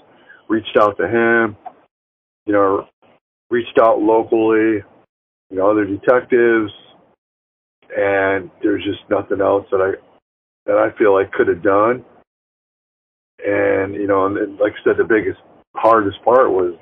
Reached 0.50 0.75
out 0.75 0.98
to 0.98 1.08
him, 1.08 1.56
you 2.48 2.54
know, 2.54 2.88
reached 3.51 3.78
out 3.80 4.01
locally, 4.01 4.84
you 5.51 5.58
know, 5.58 5.70
other 5.70 5.86
detectives, 5.86 6.74
and 7.96 8.50
there's 8.63 8.84
just 8.84 9.08
nothing 9.08 9.40
else 9.40 9.68
that 9.70 9.82
I 9.82 9.94
that 10.65 10.77
I 10.77 10.96
feel 10.98 11.15
I 11.15 11.25
could 11.25 11.48
have 11.48 11.63
done. 11.63 12.06
And 13.46 13.96
you 13.96 14.08
know, 14.08 14.25
and, 14.25 14.60
like 14.60 14.74
I 14.74 14.84
said, 14.84 14.98
the 14.98 15.03
biggest 15.03 15.39
hardest 15.75 16.24
part 16.24 16.51
was 16.51 16.75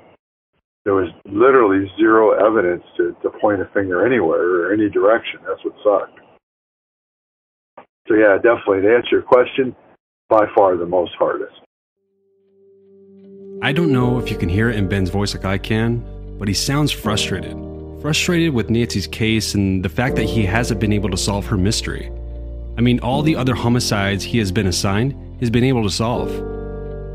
there 0.84 0.94
was 0.94 1.08
literally 1.24 1.90
zero 1.96 2.32
evidence 2.32 2.82
to, 2.96 3.16
to 3.22 3.30
point 3.40 3.60
a 3.60 3.66
finger 3.72 4.04
anywhere 4.04 4.42
or 4.42 4.72
any 4.72 4.88
direction. 4.88 5.40
That's 5.46 5.64
what 5.64 5.74
sucked. 5.84 6.18
So 8.08 8.14
yeah, 8.14 8.36
definitely 8.36 8.82
to 8.82 8.94
answer 8.94 9.08
your 9.12 9.22
question, 9.22 9.76
by 10.28 10.46
far 10.54 10.76
the 10.76 10.86
most 10.86 11.12
hardest. 11.18 11.54
I 13.62 13.72
don't 13.72 13.92
know 13.92 14.18
if 14.18 14.30
you 14.30 14.36
can 14.36 14.48
hear 14.48 14.70
it 14.70 14.76
in 14.76 14.88
Ben's 14.88 15.10
voice 15.10 15.34
like 15.34 15.44
I 15.44 15.58
can, 15.58 16.02
but 16.38 16.48
he 16.48 16.54
sounds 16.54 16.90
frustrated. 16.92 17.52
Frustrated 18.00 18.54
with 18.54 18.70
Nancy's 18.70 19.06
case 19.06 19.54
and 19.54 19.84
the 19.84 19.90
fact 19.90 20.16
that 20.16 20.24
he 20.24 20.46
hasn't 20.46 20.80
been 20.80 20.92
able 20.92 21.10
to 21.10 21.16
solve 21.18 21.44
her 21.46 21.58
mystery. 21.58 22.10
I 22.80 22.82
mean, 22.82 22.98
all 23.00 23.20
the 23.20 23.36
other 23.36 23.54
homicides 23.54 24.24
he 24.24 24.38
has 24.38 24.50
been 24.50 24.66
assigned, 24.66 25.14
he's 25.38 25.50
been 25.50 25.64
able 25.64 25.82
to 25.82 25.90
solve. 25.90 26.30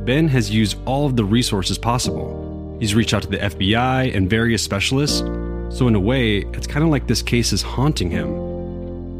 Ben 0.06 0.28
has 0.28 0.52
used 0.52 0.78
all 0.86 1.08
of 1.08 1.16
the 1.16 1.26
resources 1.26 1.76
possible. 1.76 2.78
He's 2.80 2.94
reached 2.94 3.16
out 3.16 3.24
to 3.24 3.30
the 3.30 3.40
FBI 3.40 4.16
and 4.16 4.30
various 4.30 4.62
specialists, 4.62 5.22
so 5.76 5.88
in 5.88 5.96
a 5.96 6.00
way, 6.00 6.42
it's 6.54 6.68
kind 6.68 6.84
of 6.84 6.92
like 6.92 7.08
this 7.08 7.24
case 7.24 7.52
is 7.52 7.64
haunting 7.64 8.12
him. 8.12 8.30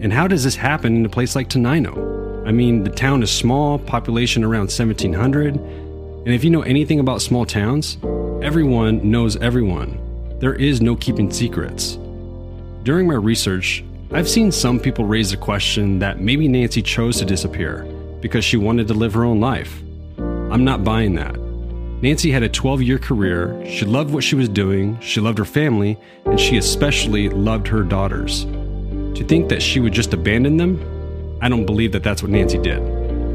And 0.04 0.14
how 0.14 0.28
does 0.28 0.44
this 0.44 0.56
happen 0.56 0.96
in 0.96 1.04
a 1.04 1.10
place 1.10 1.36
like 1.36 1.50
Tenino? 1.50 2.48
I 2.48 2.52
mean, 2.52 2.84
the 2.84 2.92
town 2.92 3.24
is 3.24 3.32
small, 3.32 3.80
population 3.80 4.44
around 4.44 4.70
1700, 4.70 5.56
and 5.56 6.28
if 6.28 6.44
you 6.44 6.52
know 6.52 6.62
anything 6.62 7.00
about 7.00 7.24
small 7.24 7.48
towns, 7.48 7.98
everyone 8.44 9.10
knows 9.10 9.36
everyone. 9.38 9.98
There 10.42 10.54
is 10.54 10.80
no 10.80 10.96
keeping 10.96 11.32
secrets. 11.32 11.98
During 12.84 13.08
my 13.08 13.16
research, 13.16 13.84
I've 14.12 14.30
seen 14.30 14.52
some 14.52 14.80
people 14.80 15.06
raise 15.06 15.32
the 15.32 15.38
question 15.38 16.00
that 16.00 16.20
maybe 16.20 16.48
Nancy 16.48 16.82
chose 16.82 17.18
to 17.18 17.26
disappear 17.26 17.84
because 18.22 18.46
she 18.46 18.56
wanted 18.56 18.88
to 18.88 18.94
live 18.94 19.14
her 19.14 19.26
own 19.26 19.40
life. 19.40 19.82
I'm 20.18 20.64
not 20.64 20.84
buying 20.84 21.16
that. 21.16 21.36
Nancy 22.02 22.30
had 22.30 22.44
a 22.44 22.50
12 22.50 22.84
year 22.84 23.00
career, 23.00 23.66
she 23.68 23.84
loved 23.84 24.14
what 24.14 24.24
she 24.24 24.36
was 24.36 24.48
doing, 24.48 25.00
she 25.00 25.20
loved 25.20 25.40
her 25.40 25.46
family, 25.46 25.98
and 26.26 26.40
she 26.40 26.58
especially 26.58 27.30
loved 27.30 27.68
her 27.68 27.82
daughters. 27.82 28.46
To 28.46 29.26
think 29.28 29.50
that 29.50 29.62
she 29.62 29.80
would 29.80 29.94
just 29.94 30.14
abandon 30.14 30.58
them, 30.58 30.80
I 31.42 31.50
don't 31.50 31.66
believe 31.66 31.92
that 31.94 32.04
that's 32.04 32.22
what 32.22 32.32
Nancy 32.32 32.60
did. 32.60 32.82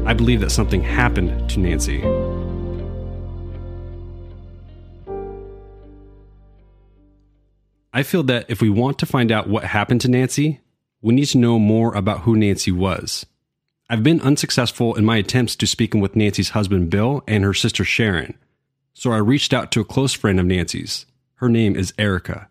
I 0.07 0.13
believe 0.13 0.39
that 0.39 0.51
something 0.51 0.81
happened 0.81 1.49
to 1.49 1.59
Nancy. 1.59 2.01
I 7.93 8.03
feel 8.03 8.23
that 8.23 8.45
if 8.49 8.61
we 8.61 8.69
want 8.69 8.99
to 8.99 9.05
find 9.05 9.31
out 9.31 9.49
what 9.49 9.65
happened 9.65 10.01
to 10.01 10.07
Nancy, 10.09 10.61
we 11.01 11.13
need 11.13 11.25
to 11.25 11.37
know 11.37 11.59
more 11.59 11.93
about 11.93 12.21
who 12.21 12.37
Nancy 12.37 12.71
was. 12.71 13.25
I've 13.89 14.03
been 14.03 14.21
unsuccessful 14.21 14.95
in 14.95 15.03
my 15.03 15.17
attempts 15.17 15.57
to 15.57 15.67
speaking 15.67 15.99
with 15.99 16.15
Nancy's 16.15 16.51
husband 16.51 16.89
Bill 16.89 17.21
and 17.27 17.43
her 17.43 17.53
sister 17.53 17.83
Sharon, 17.83 18.37
so 18.93 19.11
I 19.11 19.17
reached 19.17 19.53
out 19.53 19.71
to 19.73 19.81
a 19.81 19.85
close 19.85 20.13
friend 20.13 20.39
of 20.39 20.45
Nancy's. 20.45 21.05
Her 21.35 21.49
name 21.49 21.75
is 21.75 21.93
Erica. 21.97 22.47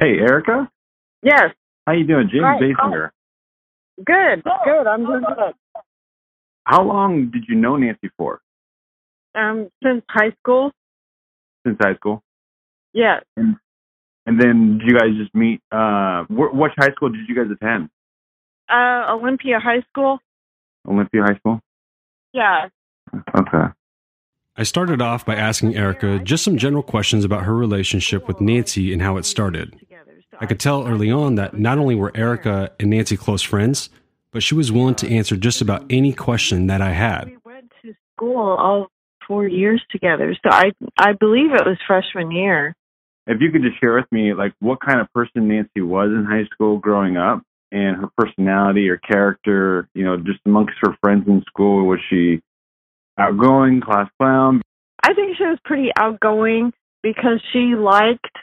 Hey, 0.00 0.18
Erica. 0.18 0.68
Yes. 1.22 1.50
How 1.86 1.92
you 1.92 2.04
doing? 2.04 2.28
James 2.32 2.44
Hi. 2.44 2.58
Basinger. 2.58 3.10
Good. 3.98 4.42
Good. 4.42 4.86
I'm 4.88 5.04
doing 5.06 5.20
good. 5.20 5.54
How 6.64 6.82
long 6.82 7.30
did 7.30 7.44
you 7.48 7.54
know 7.54 7.76
Nancy 7.76 8.10
for? 8.16 8.40
Um, 9.36 9.68
since 9.82 10.02
high 10.08 10.32
school. 10.40 10.72
Since 11.64 11.78
high 11.80 11.94
school? 11.94 12.22
Yes. 12.92 13.22
And 13.36 13.56
then 14.26 14.78
did 14.78 14.88
you 14.88 14.98
guys 14.98 15.10
just 15.16 15.34
meet? 15.34 15.60
Uh, 15.70 16.24
wh- 16.24 16.54
which 16.54 16.72
high 16.78 16.92
school 16.92 17.10
did 17.10 17.28
you 17.28 17.34
guys 17.34 17.50
attend? 17.50 17.90
Uh, 18.68 19.12
Olympia 19.12 19.60
High 19.60 19.82
School. 19.90 20.18
Olympia 20.88 21.22
High 21.22 21.36
School? 21.36 21.60
Yeah. 22.32 22.68
Okay. 23.36 23.72
I 24.56 24.62
started 24.62 25.02
off 25.02 25.26
by 25.26 25.34
asking 25.34 25.76
Erica 25.76 26.20
just 26.20 26.44
some 26.44 26.56
general 26.56 26.82
questions 26.82 27.24
about 27.24 27.42
her 27.42 27.54
relationship 27.54 28.28
with 28.28 28.40
Nancy 28.40 28.92
and 28.92 29.02
how 29.02 29.16
it 29.16 29.24
started. 29.24 29.74
I 30.40 30.46
could 30.46 30.60
tell 30.60 30.86
early 30.86 31.10
on 31.10 31.36
that 31.36 31.58
not 31.58 31.78
only 31.78 31.94
were 31.94 32.12
Erica 32.14 32.70
and 32.80 32.90
Nancy 32.90 33.16
close 33.16 33.42
friends, 33.42 33.88
but 34.32 34.42
she 34.42 34.54
was 34.54 34.72
willing 34.72 34.94
to 34.96 35.08
answer 35.10 35.36
just 35.36 35.60
about 35.60 35.84
any 35.90 36.12
question 36.12 36.66
that 36.68 36.80
I 36.80 36.90
had. 36.90 37.26
We 37.26 37.36
went 37.44 37.72
to 37.82 37.94
school 38.16 38.56
all 38.58 38.88
four 39.26 39.46
years 39.46 39.82
together, 39.90 40.34
so 40.42 40.50
I 40.50 40.72
I 40.98 41.12
believe 41.12 41.52
it 41.52 41.64
was 41.64 41.78
freshman 41.86 42.30
year. 42.30 42.74
If 43.26 43.40
you 43.40 43.50
could 43.50 43.62
just 43.62 43.80
share 43.80 43.94
with 43.94 44.10
me, 44.12 44.34
like, 44.34 44.52
what 44.60 44.80
kind 44.80 45.00
of 45.00 45.12
person 45.12 45.48
Nancy 45.48 45.80
was 45.80 46.10
in 46.10 46.26
high 46.28 46.44
school 46.52 46.78
growing 46.78 47.16
up 47.16 47.42
and 47.72 47.96
her 47.96 48.08
personality 48.16 48.88
or 48.88 48.98
character, 48.98 49.88
you 49.94 50.04
know, 50.04 50.16
just 50.16 50.40
amongst 50.46 50.74
her 50.82 50.96
friends 51.02 51.24
in 51.26 51.42
school. 51.48 51.86
Was 51.86 51.98
she 52.08 52.40
outgoing, 53.18 53.80
class 53.80 54.08
clown? 54.18 54.62
I 55.02 55.12
think 55.14 55.36
she 55.36 55.44
was 55.44 55.58
pretty 55.64 55.90
outgoing 55.98 56.72
because 57.02 57.42
she 57.52 57.74
liked 57.76 58.36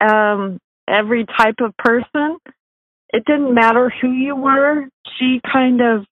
um 0.00 0.58
every 0.88 1.26
type 1.38 1.56
of 1.60 1.76
person. 1.76 2.38
It 3.10 3.24
didn't 3.26 3.54
matter 3.54 3.92
who 4.00 4.10
you 4.10 4.36
were. 4.36 4.88
She 5.18 5.40
kind 5.52 5.80
of 5.80 6.04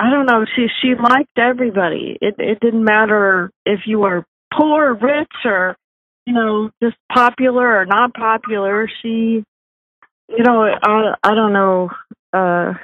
I 0.00 0.10
don't 0.10 0.26
know, 0.26 0.44
she 0.56 0.66
she 0.80 0.94
liked 0.94 1.38
everybody. 1.38 2.16
It 2.20 2.36
it 2.38 2.60
didn't 2.60 2.84
matter 2.84 3.50
if 3.66 3.80
you 3.86 4.00
were 4.00 4.24
poor, 4.52 4.94
rich 4.94 5.32
or 5.44 5.76
you 6.26 6.32
know, 6.32 6.70
just 6.82 6.96
popular 7.12 7.80
or 7.80 7.86
not 7.86 8.14
popular. 8.14 8.88
She 9.02 9.44
you 10.28 10.42
know, 10.42 10.62
I 10.62 11.14
I 11.22 11.34
don't 11.34 11.52
know 11.52 11.90
uh 12.32 12.74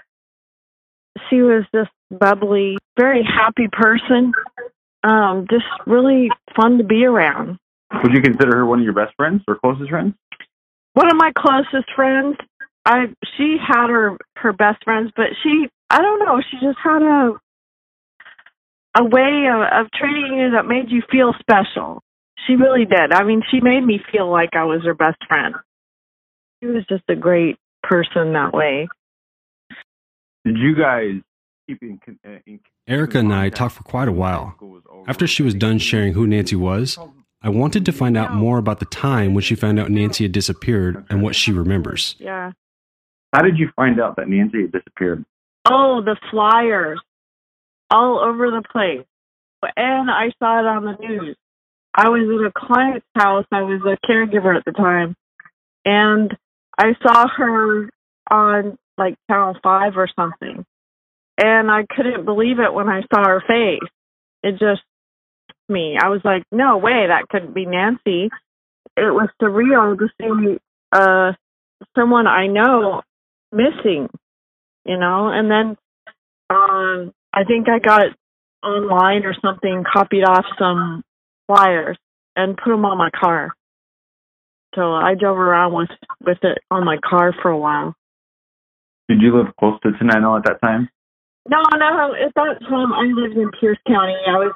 she 1.28 1.42
was 1.42 1.64
just 1.74 1.90
bubbly, 2.10 2.76
very 2.98 3.22
happy 3.22 3.68
person. 3.70 4.32
Um, 5.02 5.46
just 5.50 5.64
really 5.86 6.28
fun 6.54 6.78
to 6.78 6.84
be 6.84 7.04
around. 7.04 7.58
Would 8.02 8.12
you 8.14 8.20
consider 8.20 8.58
her 8.58 8.66
one 8.66 8.80
of 8.80 8.84
your 8.84 8.92
best 8.92 9.14
friends 9.16 9.42
or 9.48 9.56
closest 9.56 9.90
friends? 9.90 10.14
One 10.94 11.06
of 11.10 11.16
my 11.16 11.32
closest 11.36 11.90
friends, 11.94 12.36
I 12.84 13.06
she 13.36 13.56
had 13.58 13.88
her 13.88 14.16
her 14.36 14.52
best 14.52 14.84
friends, 14.84 15.10
but 15.16 15.26
she 15.42 15.68
I 15.88 16.02
don't 16.02 16.18
know, 16.20 16.40
she 16.50 16.58
just 16.64 16.78
had 16.82 17.02
a 17.02 17.32
a 18.96 19.04
way 19.04 19.46
of, 19.52 19.86
of 19.86 19.90
treating 19.92 20.38
you 20.38 20.50
that 20.52 20.66
made 20.66 20.90
you 20.90 21.02
feel 21.10 21.32
special. 21.40 22.02
She 22.46 22.54
really 22.54 22.84
did. 22.84 23.12
I 23.12 23.24
mean, 23.24 23.42
she 23.50 23.60
made 23.60 23.84
me 23.84 24.00
feel 24.12 24.30
like 24.30 24.50
I 24.54 24.64
was 24.64 24.82
her 24.84 24.94
best 24.94 25.18
friend. 25.28 25.54
She 26.60 26.66
was 26.66 26.84
just 26.88 27.04
a 27.08 27.16
great 27.16 27.58
person 27.82 28.32
that 28.32 28.52
way. 28.52 28.88
Did 30.44 30.56
you 30.56 30.74
guys 30.74 31.20
keep 31.66 31.82
in? 31.82 32.00
con- 32.04 32.18
uh, 32.26 32.38
in 32.46 32.60
Erica 32.86 33.18
and 33.18 33.32
I 33.32 33.50
talked 33.50 33.74
for 33.76 33.82
quite 33.82 34.08
a 34.08 34.12
while. 34.12 34.56
After 35.06 35.26
she 35.26 35.42
was 35.42 35.54
done 35.54 35.78
sharing 35.78 36.12
who 36.12 36.26
Nancy 36.26 36.56
was, 36.56 36.98
I 37.42 37.48
wanted 37.48 37.86
to 37.86 37.92
find 37.92 38.16
out 38.16 38.34
more 38.34 38.58
about 38.58 38.80
the 38.80 38.86
time 38.86 39.34
when 39.34 39.42
she 39.42 39.54
found 39.54 39.78
out 39.78 39.90
Nancy 39.90 40.24
had 40.24 40.32
disappeared 40.32 41.04
and 41.08 41.22
what 41.22 41.34
she 41.34 41.52
remembers. 41.52 42.16
Yeah. 42.18 42.52
How 43.32 43.42
did 43.42 43.58
you 43.58 43.70
find 43.76 44.00
out 44.00 44.16
that 44.16 44.28
Nancy 44.28 44.62
had 44.62 44.72
disappeared? 44.72 45.24
Oh, 45.70 46.02
the 46.02 46.16
flyers 46.30 47.00
all 47.90 48.18
over 48.18 48.50
the 48.50 48.62
place. 48.70 49.06
And 49.76 50.10
I 50.10 50.32
saw 50.38 50.58
it 50.60 50.66
on 50.66 50.84
the 50.84 50.96
news. 51.06 51.36
I 51.94 52.08
was 52.08 52.22
at 52.22 52.46
a 52.46 52.52
client's 52.66 53.06
house. 53.14 53.46
I 53.52 53.62
was 53.62 53.80
a 53.82 54.06
caregiver 54.06 54.56
at 54.56 54.64
the 54.64 54.72
time. 54.72 55.16
And 55.84 56.36
I 56.78 56.94
saw 57.02 57.26
her 57.28 57.90
on 58.30 58.78
like 58.96 59.16
Channel 59.30 59.56
5 59.62 59.96
or 59.96 60.08
something. 60.14 60.64
And 61.38 61.70
I 61.70 61.86
couldn't 61.88 62.24
believe 62.24 62.58
it 62.58 62.72
when 62.72 62.88
I 62.88 63.02
saw 63.12 63.26
her 63.26 63.42
face. 63.46 63.88
It 64.42 64.52
just 64.52 64.82
me. 65.68 65.96
I 66.00 66.08
was 66.08 66.20
like, 66.24 66.44
no 66.52 66.78
way, 66.78 67.06
that 67.08 67.28
couldn't 67.28 67.54
be 67.54 67.66
Nancy. 67.66 68.30
It 68.96 69.12
was 69.12 69.28
surreal 69.40 69.98
to 69.98 70.08
see 70.20 70.58
uh 70.92 71.32
someone 71.96 72.26
I 72.26 72.48
know 72.48 73.02
missing 73.52 74.08
you 74.84 74.98
know. 74.98 75.28
And 75.28 75.50
then 75.50 75.76
um, 76.48 77.12
I 77.32 77.44
think 77.44 77.68
I 77.68 77.78
got 77.78 78.06
online 78.62 79.24
or 79.24 79.34
something, 79.40 79.84
copied 79.90 80.24
off 80.24 80.44
some 80.58 81.02
flyers 81.50 81.98
and 82.36 82.56
put 82.56 82.70
them 82.70 82.84
on 82.84 82.96
my 82.96 83.10
car. 83.10 83.50
So 84.74 84.92
I 84.92 85.14
drove 85.18 85.36
around 85.36 85.72
with 85.74 85.90
with 86.24 86.38
it 86.42 86.58
on 86.70 86.84
my 86.84 86.98
car 86.98 87.34
for 87.42 87.50
a 87.50 87.58
while. 87.58 87.94
Did 89.08 89.20
you 89.20 89.36
live 89.36 89.54
close 89.58 89.80
to 89.82 89.90
Tenino 89.90 90.38
at 90.38 90.44
that 90.44 90.60
time? 90.62 90.88
No, 91.48 91.62
no. 91.76 92.14
At 92.14 92.32
that 92.36 92.60
time, 92.68 92.92
I 92.92 93.06
lived 93.06 93.36
in 93.36 93.50
Pierce 93.60 93.78
County. 93.88 94.14
I 94.28 94.36
was 94.36 94.52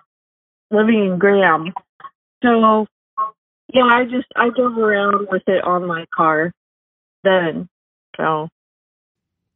living 0.70 1.04
in 1.04 1.18
Graham. 1.18 1.72
So, 2.44 2.86
yeah, 3.72 3.84
I 3.84 4.04
just 4.04 4.26
I 4.36 4.50
drove 4.54 4.78
around 4.78 5.26
with 5.30 5.42
it 5.48 5.64
on 5.64 5.88
my 5.88 6.04
car 6.14 6.52
then. 7.24 7.68
So, 8.16 8.48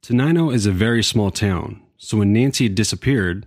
Tenino 0.03 0.53
is 0.53 0.67
a 0.67 0.73
very 0.73 1.05
small 1.05 1.31
town, 1.31 1.83
so 1.97 2.19
when 2.19 2.33
Nancy 2.33 2.65
had 2.65 2.75
disappeared, 2.75 3.47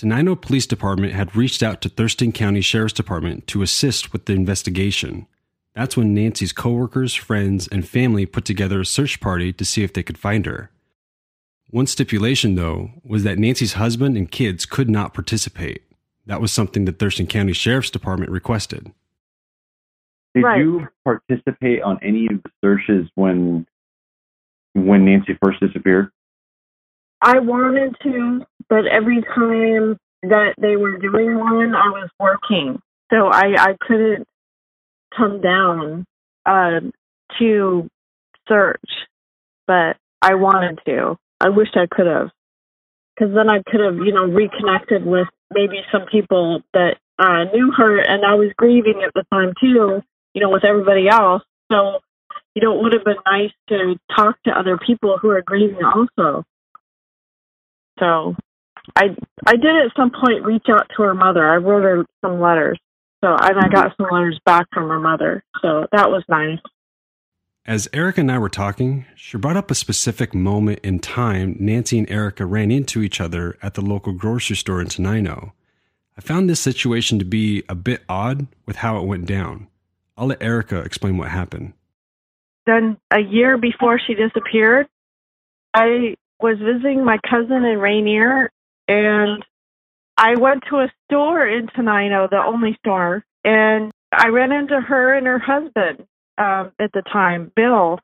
Tenino 0.00 0.40
Police 0.40 0.66
Department 0.66 1.12
had 1.12 1.36
reached 1.36 1.62
out 1.62 1.82
to 1.82 1.90
Thurston 1.90 2.32
County 2.32 2.62
Sheriff's 2.62 2.94
Department 2.94 3.46
to 3.48 3.60
assist 3.60 4.14
with 4.14 4.24
the 4.24 4.32
investigation. 4.32 5.26
That's 5.74 5.94
when 5.94 6.14
Nancy's 6.14 6.54
coworkers, 6.54 7.14
friends, 7.14 7.68
and 7.68 7.86
family 7.86 8.24
put 8.24 8.46
together 8.46 8.80
a 8.80 8.86
search 8.86 9.20
party 9.20 9.52
to 9.52 9.64
see 9.64 9.82
if 9.82 9.92
they 9.92 10.02
could 10.02 10.16
find 10.16 10.46
her. 10.46 10.70
One 11.68 11.86
stipulation, 11.86 12.54
though, 12.54 12.92
was 13.04 13.24
that 13.24 13.38
Nancy's 13.38 13.74
husband 13.74 14.16
and 14.16 14.30
kids 14.30 14.64
could 14.64 14.88
not 14.88 15.12
participate. 15.12 15.82
That 16.24 16.40
was 16.40 16.50
something 16.50 16.86
that 16.86 16.98
Thurston 16.98 17.26
County 17.26 17.52
Sheriff's 17.52 17.90
Department 17.90 18.32
requested. 18.32 18.90
Did 20.34 20.44
Right. 20.44 20.60
you 20.60 20.88
participate 21.04 21.82
on 21.82 21.98
any 22.02 22.26
of 22.26 22.42
the 22.42 22.50
searches 22.64 23.06
when 23.16 23.66
when 24.72 25.04
Nancy 25.04 25.36
first 25.42 25.60
disappeared? 25.60 26.10
I 27.22 27.38
wanted 27.38 27.96
to, 28.02 28.46
but 28.68 28.86
every 28.86 29.22
time 29.22 29.98
that 30.22 30.54
they 30.58 30.76
were 30.76 30.98
doing 30.98 31.38
one, 31.38 31.74
I 31.74 31.88
was 31.88 32.10
working, 32.18 32.80
so 33.10 33.28
I 33.28 33.54
I 33.58 33.76
couldn't 33.80 34.26
come 35.16 35.40
down 35.40 36.04
uh, 36.46 36.80
to 37.38 37.88
search. 38.48 38.90
But 39.66 39.96
I 40.20 40.34
wanted 40.34 40.80
to. 40.86 41.16
I 41.40 41.48
wish 41.50 41.68
I 41.74 41.86
could 41.90 42.06
have, 42.06 42.30
because 43.14 43.34
then 43.34 43.48
I 43.48 43.62
could 43.62 43.80
have, 43.80 43.96
you 43.96 44.12
know, 44.12 44.24
reconnected 44.24 45.06
with 45.06 45.28
maybe 45.52 45.80
some 45.92 46.06
people 46.10 46.62
that 46.74 46.96
uh, 47.18 47.44
knew 47.52 47.70
her, 47.76 47.98
and 47.98 48.24
I 48.24 48.34
was 48.34 48.50
grieving 48.56 49.02
at 49.06 49.12
the 49.14 49.24
time 49.32 49.54
too, 49.60 50.02
you 50.34 50.40
know, 50.42 50.50
with 50.50 50.64
everybody 50.64 51.08
else. 51.08 51.42
So, 51.70 52.00
you 52.54 52.62
know, 52.62 52.76
it 52.76 52.82
would 52.82 52.92
have 52.94 53.04
been 53.04 53.22
nice 53.24 53.52
to 53.68 53.96
talk 54.16 54.42
to 54.44 54.58
other 54.58 54.76
people 54.76 55.18
who 55.18 55.30
are 55.30 55.42
grieving 55.42 55.84
also. 55.84 56.44
So 58.00 58.34
I 58.96 59.14
I 59.46 59.56
did 59.56 59.76
at 59.76 59.92
some 59.96 60.10
point 60.10 60.44
reach 60.44 60.66
out 60.68 60.88
to 60.96 61.02
her 61.02 61.14
mother. 61.14 61.46
I 61.46 61.56
wrote 61.56 61.84
her 61.84 62.04
some 62.20 62.40
letters. 62.40 62.78
So 63.22 63.28
and 63.28 63.58
I 63.58 63.68
got 63.68 63.96
some 63.96 64.08
letters 64.10 64.40
back 64.44 64.66
from 64.72 64.88
her 64.88 64.98
mother. 64.98 65.44
So 65.62 65.86
that 65.92 66.10
was 66.10 66.24
nice. 66.28 66.58
As 67.66 67.88
Erica 67.92 68.22
and 68.22 68.32
I 68.32 68.38
were 68.38 68.48
talking, 68.48 69.04
she 69.14 69.36
brought 69.36 69.56
up 69.56 69.70
a 69.70 69.74
specific 69.74 70.34
moment 70.34 70.80
in 70.82 70.98
time 70.98 71.56
Nancy 71.60 71.98
and 71.98 72.10
Erica 72.10 72.46
ran 72.46 72.70
into 72.70 73.02
each 73.02 73.20
other 73.20 73.58
at 73.62 73.74
the 73.74 73.82
local 73.82 74.14
grocery 74.14 74.56
store 74.56 74.80
in 74.80 74.88
Tenino. 74.88 75.52
I 76.16 76.22
found 76.22 76.48
this 76.48 76.60
situation 76.60 77.18
to 77.18 77.24
be 77.24 77.62
a 77.68 77.74
bit 77.74 78.02
odd 78.08 78.46
with 78.66 78.76
how 78.76 78.98
it 78.98 79.06
went 79.06 79.26
down. 79.26 79.68
I'll 80.16 80.26
let 80.26 80.42
Erica 80.42 80.80
explain 80.80 81.18
what 81.18 81.28
happened. 81.28 81.74
Then 82.66 82.96
a 83.10 83.20
year 83.20 83.56
before 83.58 83.98
she 83.98 84.14
disappeared, 84.14 84.88
I 85.74 86.16
was 86.42 86.58
visiting 86.58 87.04
my 87.04 87.18
cousin 87.28 87.64
in 87.64 87.78
Rainier 87.78 88.50
and 88.88 89.44
I 90.20 90.34
went 90.38 90.64
to 90.68 90.76
a 90.76 90.92
store 91.06 91.46
in 91.46 91.68
Tenino, 91.68 92.28
the 92.28 92.42
only 92.44 92.76
store, 92.84 93.24
and 93.42 93.90
I 94.12 94.28
ran 94.28 94.52
into 94.52 94.78
her 94.78 95.14
and 95.14 95.26
her 95.26 95.38
husband 95.38 96.06
um, 96.36 96.72
at 96.78 96.92
the 96.92 97.02
time, 97.10 97.50
Bill. 97.56 97.98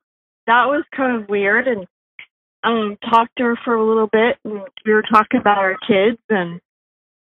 That 0.47 0.67
was 0.67 0.85
kind 0.97 1.21
of 1.21 1.29
weird, 1.29 1.69
and 1.69 1.87
um, 2.65 2.97
talked 3.11 3.37
to 3.37 3.45
her 3.45 3.59
for 3.65 3.75
a 3.75 3.87
little 3.87 4.09
bit, 4.11 4.39
and 4.45 4.63
we 4.87 4.95
were 4.95 5.03
talking 5.03 5.41
about 5.41 5.59
our 5.59 5.77
kids, 5.87 6.19
and 6.31 6.61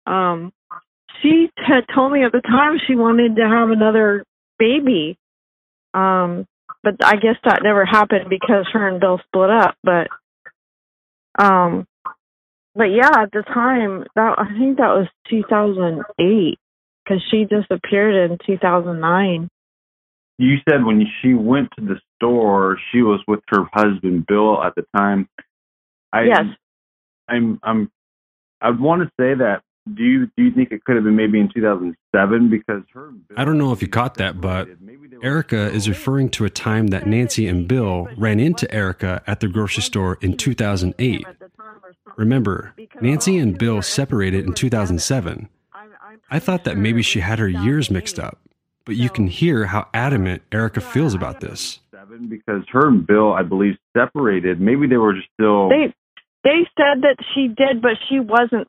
um, 0.05 0.53
she 1.21 1.49
had 1.57 1.85
told 1.93 2.13
me 2.13 2.23
at 2.23 2.31
the 2.31 2.41
time 2.41 2.77
she 2.87 2.95
wanted 2.95 3.35
to 3.35 3.41
have 3.41 3.71
another 3.71 4.23
baby, 4.57 5.17
um, 5.93 6.45
but 6.81 7.03
I 7.03 7.15
guess 7.15 7.35
that 7.43 7.63
never 7.63 7.83
happened 7.83 8.29
because 8.29 8.67
her 8.71 8.87
and 8.87 9.01
Bill 9.01 9.19
split 9.27 9.49
up. 9.49 9.75
But 9.83 10.07
um, 11.37 11.85
but 12.75 12.85
yeah, 12.85 13.09
at 13.23 13.31
the 13.31 13.43
time 13.43 14.05
that 14.15 14.35
I 14.37 14.57
think 14.57 14.77
that 14.77 14.93
was 14.93 15.07
2008 15.29 16.59
because 17.03 17.23
she 17.31 17.45
disappeared 17.45 18.31
in 18.31 18.37
2009. 18.45 19.49
You 20.39 20.57
said 20.69 20.85
when 20.85 21.03
she 21.21 21.33
went 21.33 21.69
to 21.77 21.85
the 21.85 21.99
store, 22.15 22.77
she 22.91 23.01
was 23.01 23.19
with 23.27 23.39
her 23.47 23.65
husband 23.73 24.27
Bill 24.27 24.63
at 24.63 24.75
the 24.75 24.85
time. 24.95 25.27
I, 26.13 26.23
yes. 26.23 26.45
I'm 27.27 27.59
I'm 27.63 27.91
I'd 28.61 28.79
want 28.79 29.01
to 29.01 29.07
say 29.19 29.33
that. 29.35 29.61
Do 29.95 30.03
you 30.03 30.25
do 30.37 30.43
you 30.43 30.51
think 30.51 30.71
it 30.71 30.83
could 30.83 30.95
have 30.95 31.03
been 31.03 31.15
maybe 31.15 31.39
in 31.39 31.49
2007 31.53 32.49
because 32.49 32.83
her? 32.93 33.11
I 33.35 33.45
don't 33.45 33.57
know 33.57 33.71
if 33.71 33.81
you 33.81 33.87
caught 33.87 34.15
that, 34.15 34.41
but 34.41 34.67
Erica 35.23 35.71
is 35.71 35.87
referring 35.87 36.29
to 36.31 36.45
a 36.45 36.49
time 36.49 36.87
that 36.87 37.07
Nancy 37.07 37.47
and 37.47 37.67
Bill 37.67 38.07
ran 38.17 38.39
into 38.39 38.71
Erica 38.73 39.21
at 39.27 39.39
the 39.39 39.47
grocery 39.47 39.83
store 39.83 40.17
in 40.21 40.37
2008. 40.37 41.25
Remember, 42.17 42.73
Nancy 43.01 43.37
and 43.37 43.57
Bill 43.57 43.81
separated 43.81 44.45
in 44.45 44.53
2007. 44.53 45.49
I 46.29 46.39
thought 46.39 46.63
that 46.65 46.77
maybe 46.77 47.01
she 47.01 47.19
had 47.21 47.39
her 47.39 47.47
years 47.47 47.89
mixed 47.89 48.19
up, 48.19 48.39
but 48.85 48.95
you 48.95 49.09
can 49.09 49.27
hear 49.27 49.65
how 49.65 49.87
adamant 49.93 50.41
Erica 50.51 50.81
feels 50.81 51.13
about 51.13 51.39
this. 51.39 51.79
Seven 51.91 52.27
because 52.27 52.63
her 52.71 52.87
and 52.87 53.05
Bill, 53.05 53.33
I 53.33 53.43
believe, 53.43 53.77
separated. 53.95 54.59
Maybe 54.59 54.87
they 54.87 54.97
were 54.97 55.13
just 55.13 55.27
still. 55.33 55.69
They 55.69 55.93
they 56.43 56.67
said 56.77 57.01
that 57.01 57.17
she 57.33 57.47
did, 57.47 57.81
but 57.81 57.93
she 58.09 58.19
wasn't. 58.19 58.67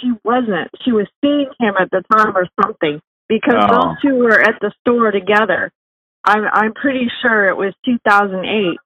She 0.00 0.12
wasn't. 0.24 0.70
She 0.84 0.92
was 0.92 1.06
seeing 1.22 1.46
him 1.58 1.74
at 1.78 1.90
the 1.90 2.02
time 2.16 2.36
or 2.36 2.46
something 2.62 3.00
because 3.28 3.54
Oh. 3.56 3.74
those 3.74 3.96
two 4.02 4.14
were 4.18 4.40
at 4.40 4.58
the 4.60 4.72
store 4.80 5.10
together. 5.10 5.70
I'm 6.24 6.44
I'm 6.52 6.72
pretty 6.74 7.10
sure 7.22 7.48
it 7.48 7.56
was 7.56 7.74
2008. 7.84 8.78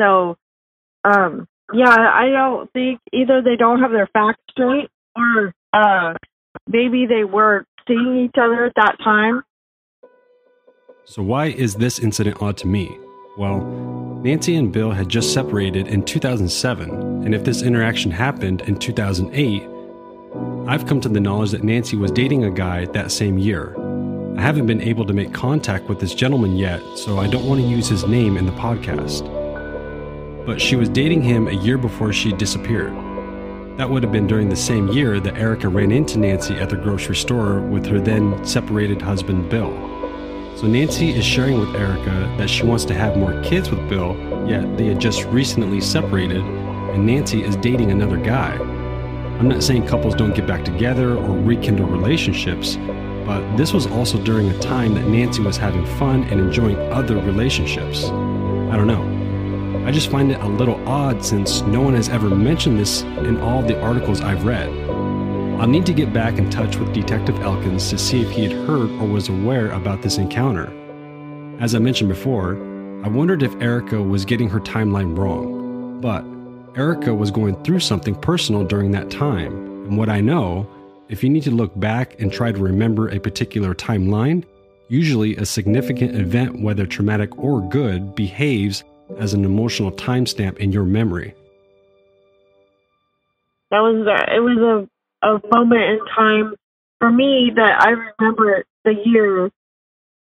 So, 0.00 0.36
um, 1.04 1.46
yeah, 1.72 1.88
I 1.96 2.28
don't 2.30 2.70
think 2.72 3.00
either 3.12 3.42
they 3.42 3.56
don't 3.56 3.80
have 3.80 3.90
their 3.90 4.06
facts 4.12 4.40
straight 4.50 4.88
or 5.16 5.52
uh, 5.72 6.14
maybe 6.66 7.06
they 7.06 7.24
were 7.24 7.64
seeing 7.86 8.24
each 8.24 8.38
other 8.40 8.64
at 8.66 8.72
that 8.76 8.96
time. 9.02 9.42
So, 11.04 11.22
why 11.22 11.46
is 11.46 11.76
this 11.76 11.98
incident 11.98 12.40
odd 12.42 12.56
to 12.58 12.66
me? 12.66 12.98
Well, 13.38 13.60
Nancy 14.22 14.56
and 14.56 14.72
Bill 14.72 14.90
had 14.90 15.08
just 15.08 15.32
separated 15.32 15.88
in 15.88 16.02
2007, 16.04 16.90
and 17.24 17.34
if 17.34 17.44
this 17.44 17.62
interaction 17.62 18.10
happened 18.10 18.60
in 18.62 18.76
2008, 18.78 19.62
I've 20.68 20.86
come 20.86 21.00
to 21.00 21.08
the 21.08 21.18
knowledge 21.18 21.52
that 21.52 21.64
Nancy 21.64 21.96
was 21.96 22.10
dating 22.10 22.44
a 22.44 22.50
guy 22.50 22.84
that 22.86 23.10
same 23.10 23.38
year. 23.38 23.74
I 24.36 24.42
haven't 24.42 24.66
been 24.66 24.82
able 24.82 25.04
to 25.06 25.12
make 25.12 25.32
contact 25.32 25.88
with 25.88 25.98
this 25.98 26.14
gentleman 26.14 26.56
yet, 26.56 26.80
so 26.94 27.18
I 27.18 27.26
don't 27.26 27.46
want 27.46 27.60
to 27.60 27.66
use 27.66 27.88
his 27.88 28.06
name 28.06 28.36
in 28.36 28.46
the 28.46 28.52
podcast. 28.52 29.24
But 30.44 30.60
she 30.60 30.76
was 30.76 30.88
dating 30.88 31.22
him 31.22 31.48
a 31.48 31.52
year 31.52 31.78
before 31.78 32.12
she 32.12 32.32
disappeared. 32.32 32.94
That 33.78 33.90
would 33.90 34.02
have 34.02 34.12
been 34.12 34.26
during 34.26 34.48
the 34.48 34.56
same 34.56 34.88
year 34.88 35.20
that 35.20 35.38
Erica 35.38 35.68
ran 35.68 35.90
into 35.90 36.18
Nancy 36.18 36.54
at 36.54 36.68
the 36.68 36.76
grocery 36.76 37.16
store 37.16 37.60
with 37.60 37.86
her 37.86 37.98
then 37.98 38.44
separated 38.44 39.00
husband, 39.00 39.48
Bill. 39.48 39.72
So 40.56 40.66
Nancy 40.66 41.10
is 41.10 41.24
sharing 41.24 41.58
with 41.58 41.74
Erica 41.74 42.34
that 42.38 42.50
she 42.50 42.64
wants 42.64 42.84
to 42.84 42.94
have 42.94 43.16
more 43.16 43.40
kids 43.42 43.70
with 43.70 43.88
Bill, 43.88 44.16
yet 44.48 44.76
they 44.76 44.86
had 44.86 45.00
just 45.00 45.24
recently 45.26 45.80
separated, 45.80 46.42
and 46.42 47.06
Nancy 47.06 47.42
is 47.42 47.56
dating 47.56 47.90
another 47.90 48.18
guy. 48.18 48.56
I'm 49.38 49.48
not 49.48 49.62
saying 49.62 49.86
couples 49.86 50.16
don't 50.16 50.34
get 50.34 50.46
back 50.48 50.64
together 50.64 51.16
or 51.16 51.38
rekindle 51.38 51.86
relationships, 51.86 52.76
but 53.24 53.56
this 53.56 53.72
was 53.72 53.86
also 53.86 54.20
during 54.24 54.48
a 54.48 54.58
time 54.58 54.94
that 54.94 55.06
Nancy 55.06 55.42
was 55.42 55.56
having 55.56 55.86
fun 55.96 56.24
and 56.24 56.40
enjoying 56.40 56.76
other 56.92 57.16
relationships. 57.18 58.06
I 58.06 58.76
don't 58.76 58.88
know. 58.88 59.86
I 59.86 59.92
just 59.92 60.10
find 60.10 60.32
it 60.32 60.40
a 60.40 60.48
little 60.48 60.76
odd 60.88 61.24
since 61.24 61.62
no 61.62 61.80
one 61.80 61.94
has 61.94 62.08
ever 62.08 62.28
mentioned 62.28 62.80
this 62.80 63.02
in 63.02 63.40
all 63.40 63.62
the 63.62 63.80
articles 63.80 64.20
I've 64.20 64.44
read. 64.44 64.68
I'll 65.60 65.68
need 65.68 65.86
to 65.86 65.92
get 65.92 66.12
back 66.12 66.38
in 66.38 66.50
touch 66.50 66.76
with 66.76 66.92
Detective 66.92 67.38
Elkins 67.40 67.90
to 67.90 67.98
see 67.98 68.20
if 68.20 68.30
he 68.30 68.42
had 68.42 68.66
heard 68.66 68.90
or 69.00 69.06
was 69.06 69.28
aware 69.28 69.70
about 69.70 70.02
this 70.02 70.18
encounter. 70.18 70.72
As 71.60 71.74
I 71.74 71.78
mentioned 71.78 72.08
before, 72.08 72.56
I 73.04 73.08
wondered 73.08 73.42
if 73.44 73.54
Erica 73.60 74.02
was 74.02 74.24
getting 74.24 74.48
her 74.50 74.60
timeline 74.60 75.16
wrong. 75.16 76.00
But 76.00 76.24
Erica 76.76 77.14
was 77.14 77.30
going 77.30 77.62
through 77.64 77.80
something 77.80 78.14
personal 78.14 78.64
during 78.64 78.90
that 78.92 79.10
time, 79.10 79.52
and 79.86 79.98
what 79.98 80.08
I 80.08 80.20
know, 80.20 80.68
if 81.08 81.22
you 81.24 81.30
need 81.30 81.42
to 81.44 81.50
look 81.50 81.78
back 81.78 82.20
and 82.20 82.32
try 82.32 82.52
to 82.52 82.58
remember 82.58 83.08
a 83.08 83.18
particular 83.18 83.74
timeline, 83.74 84.44
usually 84.88 85.36
a 85.36 85.44
significant 85.44 86.16
event, 86.16 86.60
whether 86.60 86.86
traumatic 86.86 87.36
or 87.38 87.60
good, 87.68 88.14
behaves 88.14 88.84
as 89.18 89.34
an 89.34 89.44
emotional 89.44 89.90
timestamp 89.90 90.58
in 90.58 90.72
your 90.72 90.84
memory. 90.84 91.34
that 93.70 93.80
was 93.80 94.06
a, 94.06 94.34
it 94.36 94.40
was 94.40 94.58
a 94.58 94.88
a 95.20 95.40
moment 95.52 95.82
in 95.82 95.98
time 96.14 96.54
for 97.00 97.10
me 97.10 97.50
that 97.54 97.80
I 97.80 97.90
remember 98.18 98.64
the 98.84 98.94
year 99.04 99.50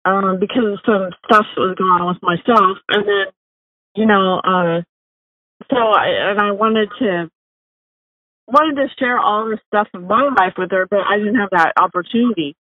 um, 0.04 0.38
because 0.40 0.64
of 0.64 0.78
some 0.86 1.10
stuff 1.24 1.46
was 1.56 1.76
going 1.76 1.90
on 1.90 2.08
with 2.08 2.22
myself, 2.22 2.78
and 2.88 3.06
then 3.06 3.26
you 3.94 4.06
know, 4.06 4.40
uh, 4.44 4.82
so 5.70 5.76
I 5.76 6.30
and 6.30 6.40
I 6.40 6.52
wanted 6.52 6.88
to 6.98 7.30
wanted 8.48 8.76
to 8.76 8.88
share 8.98 9.18
all 9.18 9.48
this 9.48 9.58
stuff 9.66 9.88
in 9.94 10.06
my 10.06 10.30
life 10.38 10.54
with 10.56 10.70
her, 10.70 10.86
but 10.88 11.00
I 11.00 11.18
didn't 11.18 11.36
have 11.36 11.50
that 11.50 11.72
opportunity. 11.76 12.54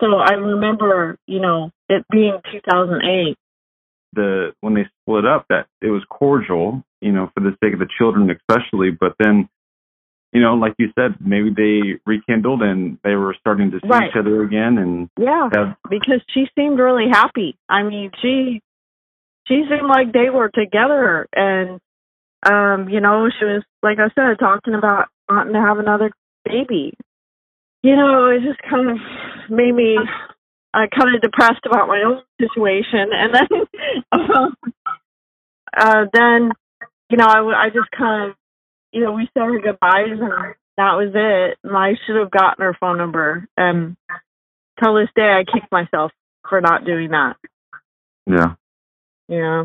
So 0.00 0.16
I 0.16 0.32
remember, 0.32 1.16
you 1.26 1.40
know, 1.40 1.70
it 1.88 2.04
being 2.10 2.38
2008. 2.52 3.36
The 4.14 4.52
when 4.60 4.74
they 4.74 4.86
split 5.02 5.24
up, 5.24 5.46
that 5.50 5.66
it 5.80 5.90
was 5.90 6.02
cordial, 6.08 6.82
you 7.00 7.12
know, 7.12 7.30
for 7.34 7.40
the 7.40 7.56
sake 7.62 7.74
of 7.74 7.78
the 7.78 7.88
children 7.98 8.30
especially. 8.30 8.90
But 8.90 9.14
then, 9.18 9.48
you 10.32 10.40
know, 10.40 10.54
like 10.54 10.74
you 10.78 10.88
said, 10.98 11.16
maybe 11.20 11.50
they 11.50 12.00
rekindled 12.06 12.62
and 12.62 12.98
they 13.04 13.14
were 13.14 13.36
starting 13.38 13.70
to 13.72 13.80
see 13.80 13.88
Right. 13.88 14.10
each 14.10 14.16
other 14.16 14.42
again, 14.42 14.78
and 14.78 15.08
Yeah, 15.18 15.48
have 15.52 15.76
because 15.88 16.22
she 16.32 16.48
seemed 16.56 16.78
really 16.78 17.08
happy. 17.08 17.56
I 17.68 17.82
mean, 17.82 18.10
she 18.20 18.60
she 19.46 19.64
seemed 19.68 19.88
like 19.88 20.12
they 20.12 20.30
were 20.30 20.48
together, 20.48 21.26
and 21.34 21.80
um, 22.44 22.88
you 22.88 23.00
know, 23.00 23.28
she 23.38 23.44
was 23.44 23.62
like 23.82 23.98
I 23.98 24.08
said, 24.14 24.38
talking 24.38 24.74
about 24.74 25.08
wanting 25.28 25.54
to 25.54 25.60
have 25.60 25.78
another 25.78 26.10
baby. 26.44 26.94
You 27.82 27.96
know, 27.96 28.28
it 28.28 28.40
just 28.42 28.60
kind 28.68 28.90
of 28.90 28.96
made 29.50 29.74
me 29.74 29.96
uh, 30.72 30.86
kind 30.98 31.14
of 31.14 31.22
depressed 31.22 31.64
about 31.66 31.88
my 31.88 32.02
own 32.06 32.22
situation, 32.40 33.10
and 33.12 33.34
then 33.34 33.48
um, 34.12 34.54
uh, 35.76 36.04
then 36.12 36.50
you 37.10 37.16
know, 37.16 37.26
I, 37.26 37.66
I 37.66 37.68
just 37.68 37.90
kind 37.96 38.30
of 38.30 38.36
you 38.92 39.02
know 39.02 39.12
we 39.12 39.28
said 39.34 39.42
our 39.42 39.58
goodbyes, 39.58 40.18
and 40.20 40.54
that 40.76 40.94
was 40.94 41.12
it. 41.14 41.58
And 41.62 41.76
I 41.76 41.92
should 42.06 42.16
have 42.16 42.30
gotten 42.30 42.64
her 42.64 42.76
phone 42.78 42.98
number, 42.98 43.46
and 43.56 43.96
till 44.82 44.94
this 44.94 45.10
day, 45.14 45.22
I 45.30 45.44
kick 45.44 45.64
myself 45.70 46.12
for 46.48 46.60
not 46.60 46.84
doing 46.84 47.10
that. 47.10 47.36
yeah, 48.26 48.54
Yeah. 49.28 49.64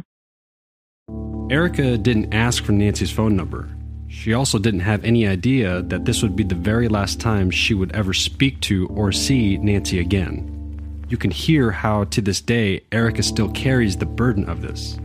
Erica 1.49 1.97
didn't 1.97 2.31
ask 2.31 2.63
for 2.63 2.73
Nancy's 2.73 3.09
phone 3.09 3.35
number. 3.35 3.67
She 4.07 4.33
also 4.33 4.59
didn't 4.59 4.81
have 4.81 5.03
any 5.03 5.27
idea 5.27 5.81
that 5.83 6.05
this 6.05 6.21
would 6.21 6.35
be 6.35 6.43
the 6.43 6.53
very 6.53 6.87
last 6.87 7.19
time 7.19 7.49
she 7.49 7.73
would 7.73 7.91
ever 7.95 8.13
speak 8.13 8.59
to 8.61 8.87
or 8.89 9.11
see 9.11 9.57
Nancy 9.57 9.99
again. 9.99 11.05
You 11.09 11.17
can 11.17 11.31
hear 11.31 11.71
how, 11.71 12.03
to 12.05 12.21
this 12.21 12.39
day, 12.39 12.83
Erica 12.91 13.23
still 13.23 13.49
carries 13.49 13.97
the 13.97 14.05
burden 14.05 14.47
of 14.47 14.61
this. 14.61 14.99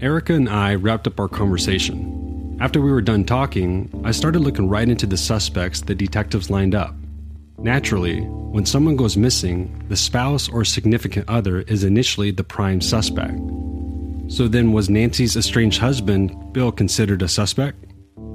Erica 0.00 0.32
and 0.32 0.48
I 0.48 0.76
wrapped 0.76 1.06
up 1.06 1.20
our 1.20 1.28
conversation. 1.28 2.56
After 2.58 2.80
we 2.80 2.90
were 2.90 3.02
done 3.02 3.24
talking, 3.24 3.90
I 4.04 4.12
started 4.12 4.40
looking 4.40 4.68
right 4.68 4.88
into 4.88 5.06
the 5.06 5.18
suspects 5.18 5.82
the 5.82 5.94
detectives 5.94 6.48
lined 6.48 6.74
up. 6.74 6.94
Naturally, 7.58 8.20
when 8.20 8.64
someone 8.64 8.96
goes 8.96 9.18
missing, 9.18 9.84
the 9.88 9.96
spouse 9.96 10.48
or 10.48 10.64
significant 10.64 11.28
other 11.28 11.60
is 11.60 11.84
initially 11.84 12.30
the 12.30 12.44
prime 12.44 12.80
suspect. 12.80 13.38
So 14.28 14.46
then, 14.46 14.72
was 14.72 14.90
Nancy's 14.90 15.36
estranged 15.36 15.80
husband, 15.80 16.52
Bill, 16.52 16.70
considered 16.70 17.22
a 17.22 17.28
suspect? 17.28 17.86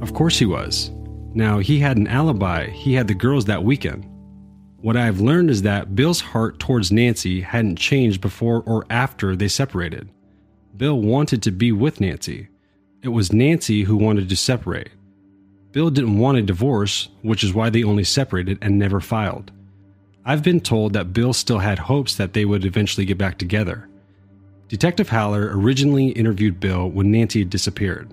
Of 0.02 0.14
course 0.14 0.38
he 0.38 0.46
was. 0.46 0.92
Now, 1.36 1.60
he 1.60 1.80
had 1.80 1.98
an 1.98 2.08
alibi, 2.08 2.70
he 2.70 2.94
had 2.94 3.08
the 3.08 3.14
girls 3.14 3.46
that 3.46 3.64
weekend. 3.64 4.06
What 4.78 4.98
I 4.98 5.06
have 5.06 5.22
learned 5.22 5.50
is 5.50 5.62
that 5.62 5.96
Bill's 5.96 6.20
heart 6.20 6.60
towards 6.60 6.92
Nancy 6.92 7.42
hadn't 7.42 7.78
changed 7.78 8.22
before 8.22 8.64
or 8.66 8.86
after 8.90 9.36
they 9.36 9.48
separated. 9.48 10.10
Bill 10.76 11.00
wanted 11.00 11.42
to 11.44 11.52
be 11.52 11.72
with 11.72 12.02
Nancy. 12.02 12.50
It 13.02 13.10
was 13.10 13.32
Nancy 13.32 13.84
who 13.84 13.96
wanted 13.96 14.28
to 14.30 14.36
separate. 14.36 14.90
Bill 15.72 15.90
didn't 15.90 16.18
want 16.18 16.38
a 16.38 16.42
divorce, 16.42 17.10
which 17.22 17.44
is 17.44 17.54
why 17.54 17.70
they 17.70 17.84
only 17.84 18.04
separated 18.04 18.58
and 18.62 18.78
never 18.78 19.00
filed. 19.00 19.52
I've 20.26 20.44
been 20.44 20.60
told 20.60 20.94
that 20.94 21.14
Bill 21.14 21.34
still 21.34 21.60
had 21.60 21.80
hopes 21.80 22.16
that 22.16 22.34
they 22.34 22.46
would 22.46 22.66
eventually 22.66 23.06
get 23.06 23.18
back 23.18 23.38
together. 23.38 23.88
Detective 24.74 25.10
Haller 25.10 25.56
originally 25.56 26.08
interviewed 26.08 26.60
Bill 26.60 26.90
when 26.90 27.12
Nancy 27.12 27.38
had 27.42 27.52
disappeared. 27.52 28.12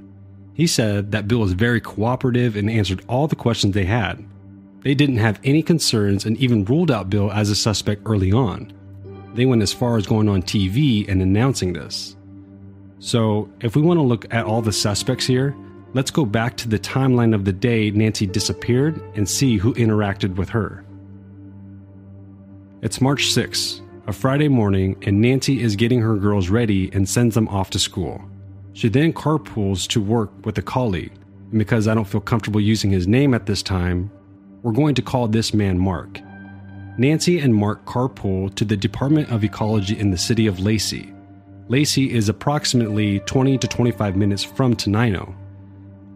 He 0.53 0.67
said 0.67 1.11
that 1.11 1.27
Bill 1.27 1.39
was 1.39 1.55
very 1.55 1.81
cooperative 1.81 2.55
and 2.55 2.69
answered 2.69 3.03
all 3.09 3.27
the 3.27 3.35
questions 3.35 3.73
they 3.73 3.87
had. 3.87 4.23
They 4.83 4.95
didn't 4.95 5.17
have 5.17 5.41
any 5.43 5.63
concerns 5.63 6.27
and 6.27 6.37
even 6.37 6.67
ruled 6.67 6.91
out 6.91 7.09
Bill 7.09 7.33
as 7.33 7.49
a 7.49 7.55
suspect 7.55 8.03
early 8.05 8.31
on. 8.31 8.75
They 9.33 9.47
went 9.47 9.63
as 9.63 9.73
far 9.73 9.97
as 9.97 10.07
going 10.07 10.29
on 10.29 10.43
TV 10.43 11.09
and 11.09 11.23
announcing 11.23 11.73
this. 11.73 12.15
So, 12.99 13.49
if 13.63 13.75
we 13.75 13.81
want 13.81 13.97
to 13.97 14.03
look 14.03 14.27
at 14.31 14.45
all 14.45 14.61
the 14.61 14.71
suspects 14.71 15.25
here, 15.25 15.57
let's 15.95 16.11
go 16.11 16.27
back 16.27 16.59
to 16.59 16.69
the 16.69 16.79
timeline 16.79 17.35
of 17.35 17.47
the 17.47 17.55
day 17.55 17.91
Nancy 17.91 18.27
disappeared 18.27 19.01
and 19.15 19.27
see 19.27 19.57
who 19.57 19.73
interacted 19.77 20.37
with 20.37 20.51
her. 20.51 20.85
It's 22.83 23.01
March 23.01 23.33
6th, 23.35 23.81
a 24.11 24.13
Friday 24.13 24.49
morning, 24.49 24.97
and 25.07 25.21
Nancy 25.21 25.63
is 25.63 25.77
getting 25.77 26.01
her 26.01 26.17
girls 26.17 26.49
ready 26.49 26.91
and 26.93 27.09
sends 27.09 27.37
them 27.37 27.47
off 27.47 27.71
to 27.71 27.79
school. 27.79 28.21
She 28.73 28.89
then 28.89 29.13
carpools 29.13 29.87
to 29.87 30.01
work 30.01 30.33
with 30.45 30.59
a 30.59 30.63
colleague, 30.63 31.13
and 31.51 31.61
because 31.61 31.87
I 31.87 31.95
don't 31.95 32.09
feel 32.09 32.21
comfortable 32.21 32.61
using 32.61 32.91
his 32.91 33.07
name 33.07 33.35
at 33.35 33.47
this 33.47 33.63
time, 33.63 34.11
we're 34.63 34.73
going 34.73 34.97
to 34.97 35.03
call 35.03 35.29
this 35.29 35.55
man 35.55 35.79
Mark. 35.79 36.21
Nancy 36.99 37.39
and 37.39 37.55
Mark 37.55 37.85
carpool 37.85 38.53
to 38.57 38.65
the 38.65 38.77
Department 38.77 39.31
of 39.31 39.45
Ecology 39.45 39.97
in 39.97 40.11
the 40.11 40.19
city 40.19 40.49
of 40.49 40.59
Lacey. 40.59 41.15
Lacey 41.69 42.13
is 42.13 42.29
approximately 42.29 43.21
20 43.21 43.59
to 43.59 43.69
25 43.69 44.17
minutes 44.17 44.43
from 44.43 44.75
Tenino. 44.75 45.37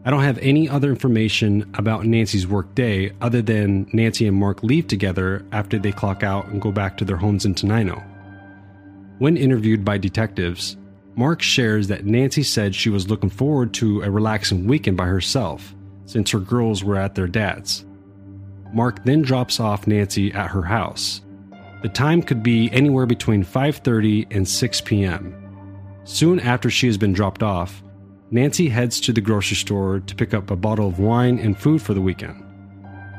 I 0.07 0.11
don't 0.11 0.23
have 0.23 0.39
any 0.39 0.69
other 0.69 0.91
information 0.91 1.71
about 1.75 2.05
Nancy's 2.05 2.47
work 2.47 2.75
day 2.75 3.13
other 3.23 3.41
than 3.41 3.89
Nancy 3.93 4.27
and 4.27 4.37
Mark 4.37 4.63
leave 4.63 4.87
together 4.87 5.47
after 5.51 5.79
they 5.79 5.93
clock 5.93 6.23
out 6.23 6.49
and 6.49 6.61
go 6.61 6.71
back 6.71 6.99
to 6.99 7.07
their 7.07 7.17
homes 7.17 7.47
in 7.47 7.55
Tenino. 7.55 8.05
When 9.19 9.39
interviewed 9.39 9.85
by 9.85 9.97
detectives, 9.97 10.77
Mark 11.17 11.41
shares 11.41 11.89
that 11.89 12.05
Nancy 12.05 12.43
said 12.43 12.75
she 12.75 12.91
was 12.91 13.09
looking 13.09 13.31
forward 13.31 13.73
to 13.75 14.03
a 14.03 14.11
relaxing 14.11 14.67
weekend 14.67 14.97
by 14.97 15.07
herself 15.07 15.75
since 16.07 16.31
her 16.31 16.41
girls 16.41 16.83
were 16.83 16.97
at 16.97 17.15
their 17.15 17.29
dad's. 17.29 17.87
Mark 18.75 19.05
then 19.05 19.23
drops 19.23 19.61
off 19.61 19.87
Nancy 19.87 20.33
at 20.33 20.51
her 20.51 20.63
house. 20.63 21.23
The 21.83 21.89
time 21.89 22.23
could 22.23 22.43
be 22.43 22.71
anywhere 22.73 23.07
between 23.07 23.45
5:30 23.45 24.27
and 24.35 24.47
6 24.47 24.81
p.m. 24.81 25.35
Soon 26.05 26.41
after 26.41 26.69
she 26.69 26.89
has 26.89 26.99
been 26.99 27.13
dropped 27.13 27.43
off, 27.43 27.84
Nancy 28.35 28.69
heads 28.69 28.99
to 28.99 29.13
the 29.13 29.21
grocery 29.21 29.57
store 29.57 30.01
to 30.01 30.15
pick 30.17 30.35
up 30.35 30.51
a 30.51 30.57
bottle 30.57 30.89
of 30.89 30.99
wine 30.99 31.39
and 31.39 31.57
food 31.57 31.81
for 31.81 31.95
the 31.95 32.01
weekend. 32.01 32.45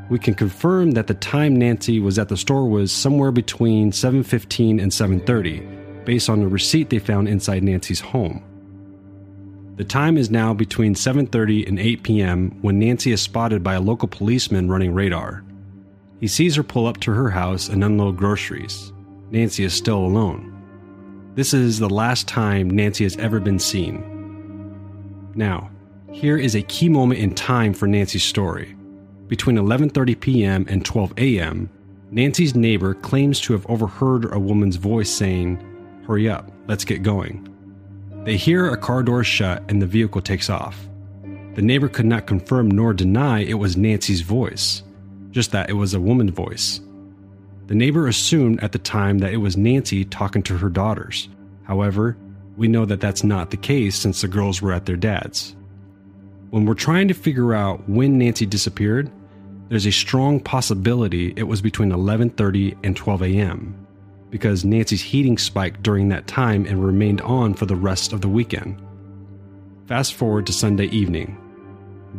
We 0.10 0.20
can 0.20 0.34
confirm 0.34 0.92
that 0.92 1.08
the 1.08 1.14
time 1.14 1.56
Nancy 1.56 2.02
was 2.02 2.20
at 2.20 2.28
the 2.28 2.36
store 2.36 2.68
was 2.68 2.92
somewhere 2.92 3.32
between 3.32 3.94
7:15 3.94 4.78
and 4.78 4.92
7:30 4.92 5.64
based 6.04 6.30
on 6.30 6.42
the 6.42 6.50
receipt 6.50 6.90
they 6.90 7.00
found 7.00 7.30
inside 7.30 7.64
Nancy's 7.64 8.02
home. 8.02 8.44
The 9.78 9.86
time 9.86 10.18
is 10.18 10.30
now 10.30 10.54
between 10.54 10.96
7:30 10.96 11.66
and 11.66 11.80
8 11.80 12.04
p.m. 12.04 12.52
when 12.62 12.78
Nancy 12.78 13.14
is 13.14 13.22
spotted 13.22 13.64
by 13.64 13.76
a 13.76 13.88
local 13.90 14.10
policeman 14.10 14.68
running 14.68 14.94
radar. 14.94 15.46
He 16.20 16.28
sees 16.28 16.58
her 16.58 16.64
pull 16.64 16.88
up 16.88 17.00
to 17.00 17.14
her 17.14 17.30
house 17.30 17.70
and 17.70 17.86
unload 17.86 18.18
groceries. 18.18 18.92
Nancy 19.32 19.64
is 19.64 19.74
still 19.74 20.00
alone. 20.00 20.52
This 21.36 21.54
is 21.54 21.80
the 21.80 21.90
last 21.90 22.28
time 22.28 22.70
Nancy 22.70 23.06
has 23.06 23.16
ever 23.16 23.40
been 23.40 23.60
seen. 23.60 24.04
Now, 25.36 25.70
here 26.12 26.38
is 26.38 26.56
a 26.56 26.62
key 26.62 26.88
moment 26.88 27.20
in 27.20 27.36
time 27.36 27.74
for 27.74 27.88
Nancy's 27.88 28.24
story. 28.24 28.76
Between 29.28 29.58
11:30 29.58 30.20
p.m. 30.20 30.66
and 30.70 30.86
12 30.86 31.14
a.m., 31.18 31.70
Nancy's 32.10 32.56
neighbor 32.56 32.94
claims 32.94 33.42
to 33.42 33.54
have 33.54 33.66
overheard 33.70 34.32
a 34.32 34.40
woman's 34.40 34.78
voice 34.78 35.10
saying, 35.10 35.60
"Hurry 36.08 36.30
up, 36.30 36.52
let's 36.68 36.86
get 36.86 37.04
going." 37.04 37.48
They 38.24 38.38
hear 38.38 38.68
a 38.70 38.78
car 38.78 39.04
door 39.04 39.24
shut 39.24 39.62
and 39.68 39.82
the 39.82 39.86
vehicle 39.86 40.22
takes 40.22 40.50
off. 40.50 40.88
The 41.56 41.62
neighbor 41.62 41.90
could 41.90 42.06
not 42.06 42.28
confirm 42.28 42.70
nor 42.70 42.94
deny 42.94 43.42
it 43.42 43.56
was 43.56 43.76
Nancy's 43.76 44.22
voice, 44.22 44.84
just 45.32 45.52
that 45.52 45.70
it 45.70 45.74
was 45.74 45.94
a 45.94 46.00
woman's 46.00 46.32
voice. 46.32 46.80
The 47.68 47.76
neighbor 47.76 48.08
assumed 48.08 48.64
at 48.64 48.72
the 48.72 48.80
time 48.80 49.20
that 49.20 49.34
it 49.34 49.38
was 49.38 49.58
Nancy 49.58 50.06
talking 50.06 50.44
to 50.44 50.58
her 50.58 50.70
daughters. 50.70 51.28
However, 51.64 52.16
we 52.58 52.68
know 52.68 52.86
that 52.86 53.02
that's 53.02 53.24
not 53.24 53.52
the 53.52 53.58
case 53.58 53.96
since 53.96 54.22
the 54.22 54.28
girls 54.28 54.62
were 54.62 54.74
at 54.74 54.86
their 54.86 54.96
dad's. 54.96 55.56
When 56.52 56.66
we're 56.66 56.74
trying 56.74 57.08
to 57.10 57.14
figure 57.14 57.54
out 57.54 57.88
when 57.90 58.18
Nancy 58.18 58.46
disappeared, 58.46 59.12
there's 59.70 59.86
a 59.86 59.92
strong 59.92 60.40
possibility 60.40 61.34
it 61.36 61.44
was 61.44 61.62
between 61.62 61.92
11:30 61.92 62.78
and 62.84 62.96
12 62.96 63.24
a.m. 63.24 63.76
because 64.30 64.64
Nancy's 64.64 65.02
heating 65.02 65.38
spiked 65.38 65.84
during 65.84 66.10
that 66.10 66.28
time 66.28 66.66
and 66.66 66.86
remained 66.86 67.22
on 67.22 67.54
for 67.54 67.66
the 67.66 67.76
rest 67.76 68.14
of 68.14 68.22
the 68.22 68.30
weekend. 68.30 68.82
Fast 69.88 70.14
forward 70.14 70.46
to 70.46 70.54
Sunday 70.54 70.86
evening. 70.86 71.38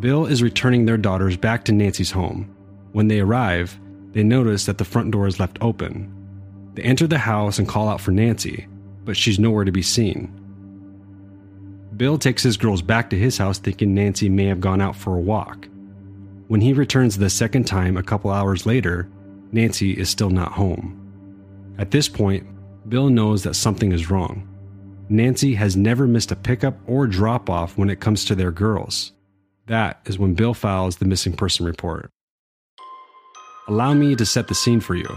Bill 0.01 0.27
is 0.27 0.43
returning 0.43 0.85
their 0.85 0.99
daughters 0.99 1.37
back 1.37 1.65
to 1.65 1.73
Nancy's 1.73 2.11
home. 2.11 2.55
When 2.93 3.09
they 3.09 3.21
arrive, 3.21 3.79
they 4.13 4.23
notice 4.23 4.67
that 4.67 4.79
the 4.79 4.85
front 4.85 5.11
door 5.11 5.27
is 5.27 5.41
left 5.41 5.59
open. 5.61 6.13
They 6.75 6.83
enter 6.83 7.07
the 7.07 7.19
house 7.19 7.59
and 7.59 7.69
call 7.69 7.89
out 7.89 8.01
for 8.01 8.11
Nancy, 8.11 8.67
but 9.07 9.17
she's 9.17 9.39
nowhere 9.39 9.65
to 9.65 9.73
be 9.73 9.81
seen. 9.81 10.31
Bill 11.97 12.19
takes 12.19 12.43
his 12.43 12.59
girls 12.59 12.83
back 12.83 13.09
to 13.09 13.19
his 13.19 13.39
house 13.39 13.59
thinking 13.59 13.95
Nancy 13.95 14.29
may 14.29 14.45
have 14.45 14.61
gone 14.61 14.83
out 14.83 14.95
for 14.95 15.17
a 15.17 15.21
walk. 15.21 15.67
When 16.49 16.61
he 16.61 16.75
returns 16.75 17.17
the 17.17 17.31
second 17.31 17.65
time 17.65 17.97
a 17.97 18.03
couple 18.03 18.31
hours 18.31 18.67
later, 18.67 19.09
Nancy 19.53 19.93
is 19.93 20.11
still 20.11 20.29
not 20.29 20.53
home. 20.53 21.03
At 21.79 21.93
this 21.93 22.09
point, 22.09 22.47
Bill 22.89 23.09
knows 23.09 23.45
that 23.45 23.55
something 23.55 23.93
is 23.93 24.11
wrong. 24.11 24.47
Nancy 25.09 25.55
has 25.55 25.77
never 25.77 26.07
missed 26.07 26.33
a 26.33 26.37
pickup 26.37 26.77
or 26.87 27.07
drop 27.07 27.49
off 27.49 27.79
when 27.79 27.89
it 27.89 28.01
comes 28.01 28.25
to 28.25 28.35
their 28.35 28.51
girls. 28.51 29.13
That 29.67 30.01
is 30.05 30.19
when 30.19 30.35
Bill 30.35 30.53
files 30.53 30.97
the 30.97 31.05
missing 31.05 31.33
person 31.33 31.65
report. 31.65 32.11
Allow 33.69 33.95
me 33.95 34.15
to 34.17 34.27
set 34.27 34.49
the 34.49 34.55
scene 34.55 34.81
for 34.81 34.95
you. 34.95 35.09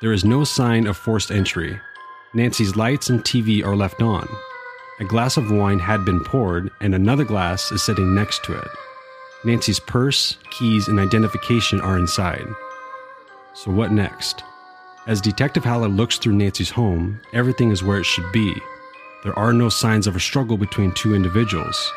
There 0.00 0.12
is 0.12 0.24
no 0.24 0.44
sign 0.44 0.86
of 0.86 0.96
forced 0.96 1.30
entry. 1.30 1.78
Nancy's 2.34 2.74
lights 2.74 3.10
and 3.10 3.20
TV 3.22 3.64
are 3.64 3.76
left 3.76 4.02
on. 4.02 4.28
A 5.00 5.04
glass 5.04 5.36
of 5.36 5.50
wine 5.50 5.78
had 5.78 6.04
been 6.04 6.22
poured, 6.22 6.70
and 6.80 6.94
another 6.94 7.24
glass 7.24 7.70
is 7.70 7.82
sitting 7.82 8.14
next 8.14 8.44
to 8.44 8.58
it. 8.58 8.68
Nancy's 9.44 9.78
purse, 9.80 10.36
keys, 10.50 10.88
and 10.88 10.98
identification 10.98 11.80
are 11.80 11.96
inside. 11.96 12.46
So, 13.54 13.70
what 13.70 13.92
next? 13.92 14.42
As 15.06 15.20
Detective 15.20 15.64
Haller 15.64 15.88
looks 15.88 16.18
through 16.18 16.32
Nancy's 16.32 16.70
home, 16.70 17.20
everything 17.32 17.70
is 17.70 17.82
where 17.82 17.98
it 17.98 18.06
should 18.06 18.30
be. 18.32 18.54
There 19.22 19.38
are 19.38 19.52
no 19.52 19.68
signs 19.68 20.06
of 20.06 20.16
a 20.16 20.20
struggle 20.20 20.56
between 20.56 20.92
two 20.92 21.14
individuals. 21.14 21.92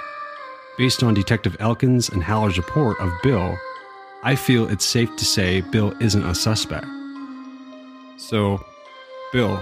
Based 0.78 1.02
on 1.04 1.13
Detective 1.13 1.58
Elkins 1.60 2.10
and 2.10 2.21
Haller's 2.21 2.58
report 2.58 3.00
of 3.00 3.12
Bill, 3.23 3.58
I 4.23 4.36
feel 4.36 4.69
it's 4.69 4.86
safe 4.86 5.15
to 5.15 5.26
say 5.26 5.62
Bill 5.62 5.93
isn't 6.02 6.26
a 6.26 6.36
suspect. 6.36 6.86
So, 8.17 8.63
Bill, 9.32 9.62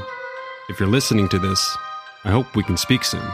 if 0.70 0.80
you're 0.80 0.90
listening 0.90 1.30
to 1.30 1.40
this, 1.40 1.78
I 2.24 2.32
hope 2.32 2.56
we 2.56 2.64
can 2.64 2.78
speak 2.78 3.04
soon. 3.04 3.26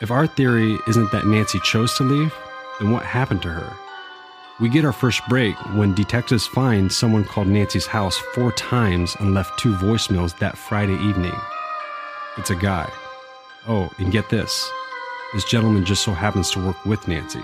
If 0.00 0.10
our 0.10 0.26
theory 0.26 0.78
isn't 0.88 1.12
that 1.12 1.26
Nancy 1.26 1.58
chose 1.60 1.94
to 1.94 2.04
leave, 2.04 2.34
then 2.78 2.90
what 2.90 3.04
happened 3.04 3.42
to 3.42 3.50
her? 3.50 3.72
We 4.60 4.68
get 4.68 4.84
our 4.84 4.92
first 4.92 5.26
break 5.28 5.56
when 5.74 5.94
detectives 5.94 6.46
find 6.46 6.92
someone 6.92 7.24
called 7.24 7.48
Nancy's 7.48 7.86
house 7.86 8.18
four 8.34 8.52
times 8.52 9.16
and 9.18 9.34
left 9.34 9.58
two 9.58 9.74
voicemails 9.74 10.38
that 10.38 10.56
Friday 10.56 10.94
evening. 10.94 11.34
It's 12.38 12.50
a 12.50 12.56
guy. 12.56 12.90
Oh, 13.66 13.90
and 13.98 14.12
get 14.12 14.28
this 14.28 14.70
this 15.32 15.44
gentleman 15.44 15.84
just 15.84 16.02
so 16.02 16.12
happens 16.12 16.50
to 16.50 16.64
work 16.64 16.84
with 16.84 17.06
Nancy. 17.06 17.42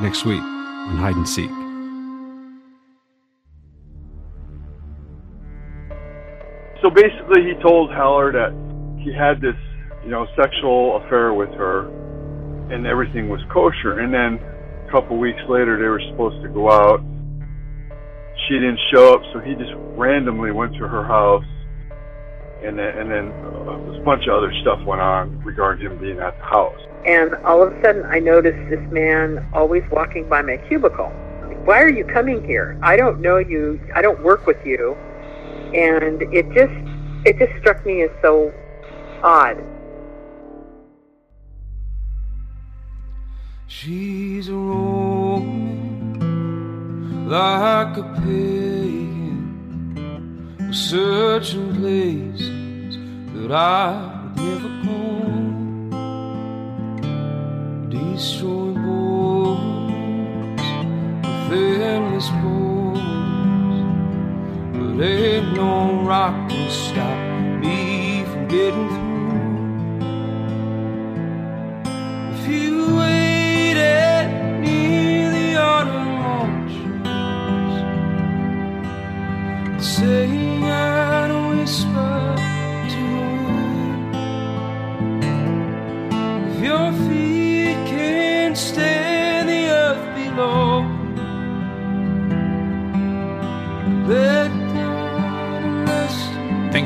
Next 0.00 0.24
week 0.24 0.40
on 0.40 0.96
Hide 0.96 1.16
and 1.16 1.28
Seek. 1.28 1.61
Basically, 6.94 7.42
he 7.44 7.54
told 7.62 7.92
Haller 7.92 8.32
that 8.32 8.52
he 8.98 9.12
had 9.12 9.40
this, 9.40 9.56
you 10.04 10.10
know, 10.10 10.26
sexual 10.36 11.02
affair 11.04 11.34
with 11.34 11.50
her, 11.50 11.88
and 12.72 12.86
everything 12.86 13.28
was 13.28 13.40
kosher. 13.52 14.00
And 14.00 14.12
then 14.12 14.38
a 14.86 14.90
couple 14.90 15.18
weeks 15.18 15.40
later, 15.48 15.78
they 15.78 15.88
were 15.88 16.02
supposed 16.10 16.42
to 16.42 16.48
go 16.48 16.70
out. 16.70 17.00
She 18.48 18.54
didn't 18.54 18.80
show 18.92 19.14
up, 19.14 19.22
so 19.32 19.40
he 19.40 19.54
just 19.54 19.72
randomly 19.96 20.50
went 20.50 20.72
to 20.74 20.88
her 20.88 21.04
house, 21.04 21.44
and 22.64 22.78
then 22.78 22.98
and 22.98 23.10
then 23.10 23.26
a 23.28 24.02
bunch 24.04 24.26
of 24.26 24.34
other 24.34 24.52
stuff 24.62 24.82
went 24.84 25.00
on 25.00 25.38
regarding 25.44 25.86
him 25.86 25.98
being 25.98 26.18
at 26.18 26.36
the 26.38 26.44
house. 26.44 26.80
And 27.06 27.34
all 27.44 27.62
of 27.62 27.72
a 27.72 27.82
sudden, 27.82 28.04
I 28.06 28.18
noticed 28.18 28.58
this 28.70 28.82
man 28.90 29.46
always 29.52 29.82
walking 29.90 30.28
by 30.28 30.42
my 30.42 30.56
cubicle. 30.68 31.10
Why 31.64 31.80
are 31.82 31.88
you 31.88 32.04
coming 32.04 32.44
here? 32.44 32.78
I 32.82 32.96
don't 32.96 33.20
know 33.20 33.38
you. 33.38 33.80
I 33.94 34.02
don't 34.02 34.22
work 34.22 34.46
with 34.46 34.58
you. 34.64 34.96
And 35.74 36.22
it 36.34 36.46
just, 36.52 36.72
it 37.24 37.38
just 37.38 37.52
struck 37.60 37.84
me 37.86 38.02
as 38.02 38.10
so 38.20 38.52
odd. 39.22 39.56
She's 43.68 44.48
a 44.48 44.52
Roman, 44.54 46.18
like 47.28 47.96
a 47.96 48.02
pagan, 48.20 49.48
searching 50.72 51.74
places 51.76 52.98
that 53.34 53.50
I 53.50 54.20
would 54.24 54.36
never 54.36 54.68
go. 54.84 54.98
Destroying 57.88 58.74
borders, 58.84 60.02
with 61.48 61.80
endless 61.80 62.28
borders, 62.28 62.71
ain't 65.00 65.54
no 65.54 66.02
rock 66.02 66.50
can 66.50 66.70
stop 66.70 67.60
me 67.60 68.24
from 68.24 68.48
getting 68.48 68.88
through. 68.88 69.11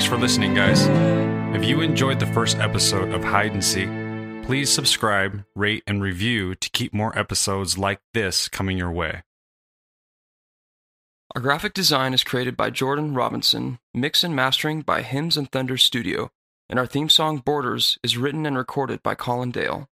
Thanks 0.07 0.15
for 0.15 0.23
listening, 0.23 0.55
guys. 0.55 0.87
If 1.57 1.69
you 1.69 1.81
enjoyed 1.81 2.21
the 2.21 2.27
first 2.27 2.59
episode 2.59 3.13
of 3.13 3.25
Hide 3.25 3.51
and 3.51 3.65
Seek, 3.65 3.89
please 4.47 4.73
subscribe, 4.73 5.45
rate, 5.57 5.83
and 5.85 6.01
review 6.01 6.55
to 6.55 6.71
keep 6.71 6.95
more 6.95 7.19
episodes 7.19 7.77
like 7.77 7.99
this 8.15 8.47
coming 8.47 8.79
your 8.79 8.93
way. 8.93 9.25
Our 11.35 11.43
graphic 11.43 11.75
design 11.75 12.15
is 12.15 12.23
created 12.23 12.57
by 12.57 12.71
Jordan 12.71 13.15
Robinson, 13.15 13.81
mix 13.93 14.23
and 14.23 14.37
mastering 14.37 14.83
by 14.83 15.03
Hymns 15.03 15.37
and 15.37 15.51
Thunder 15.51 15.77
Studio, 15.77 16.31
and 16.71 16.79
our 16.79 16.87
theme 16.87 17.09
song 17.09 17.39
Borders 17.39 17.99
is 18.05 18.17
written 18.17 18.47
and 18.47 18.57
recorded 18.57 19.03
by 19.03 19.17
Colin 19.17 19.51
Dale. 19.51 19.89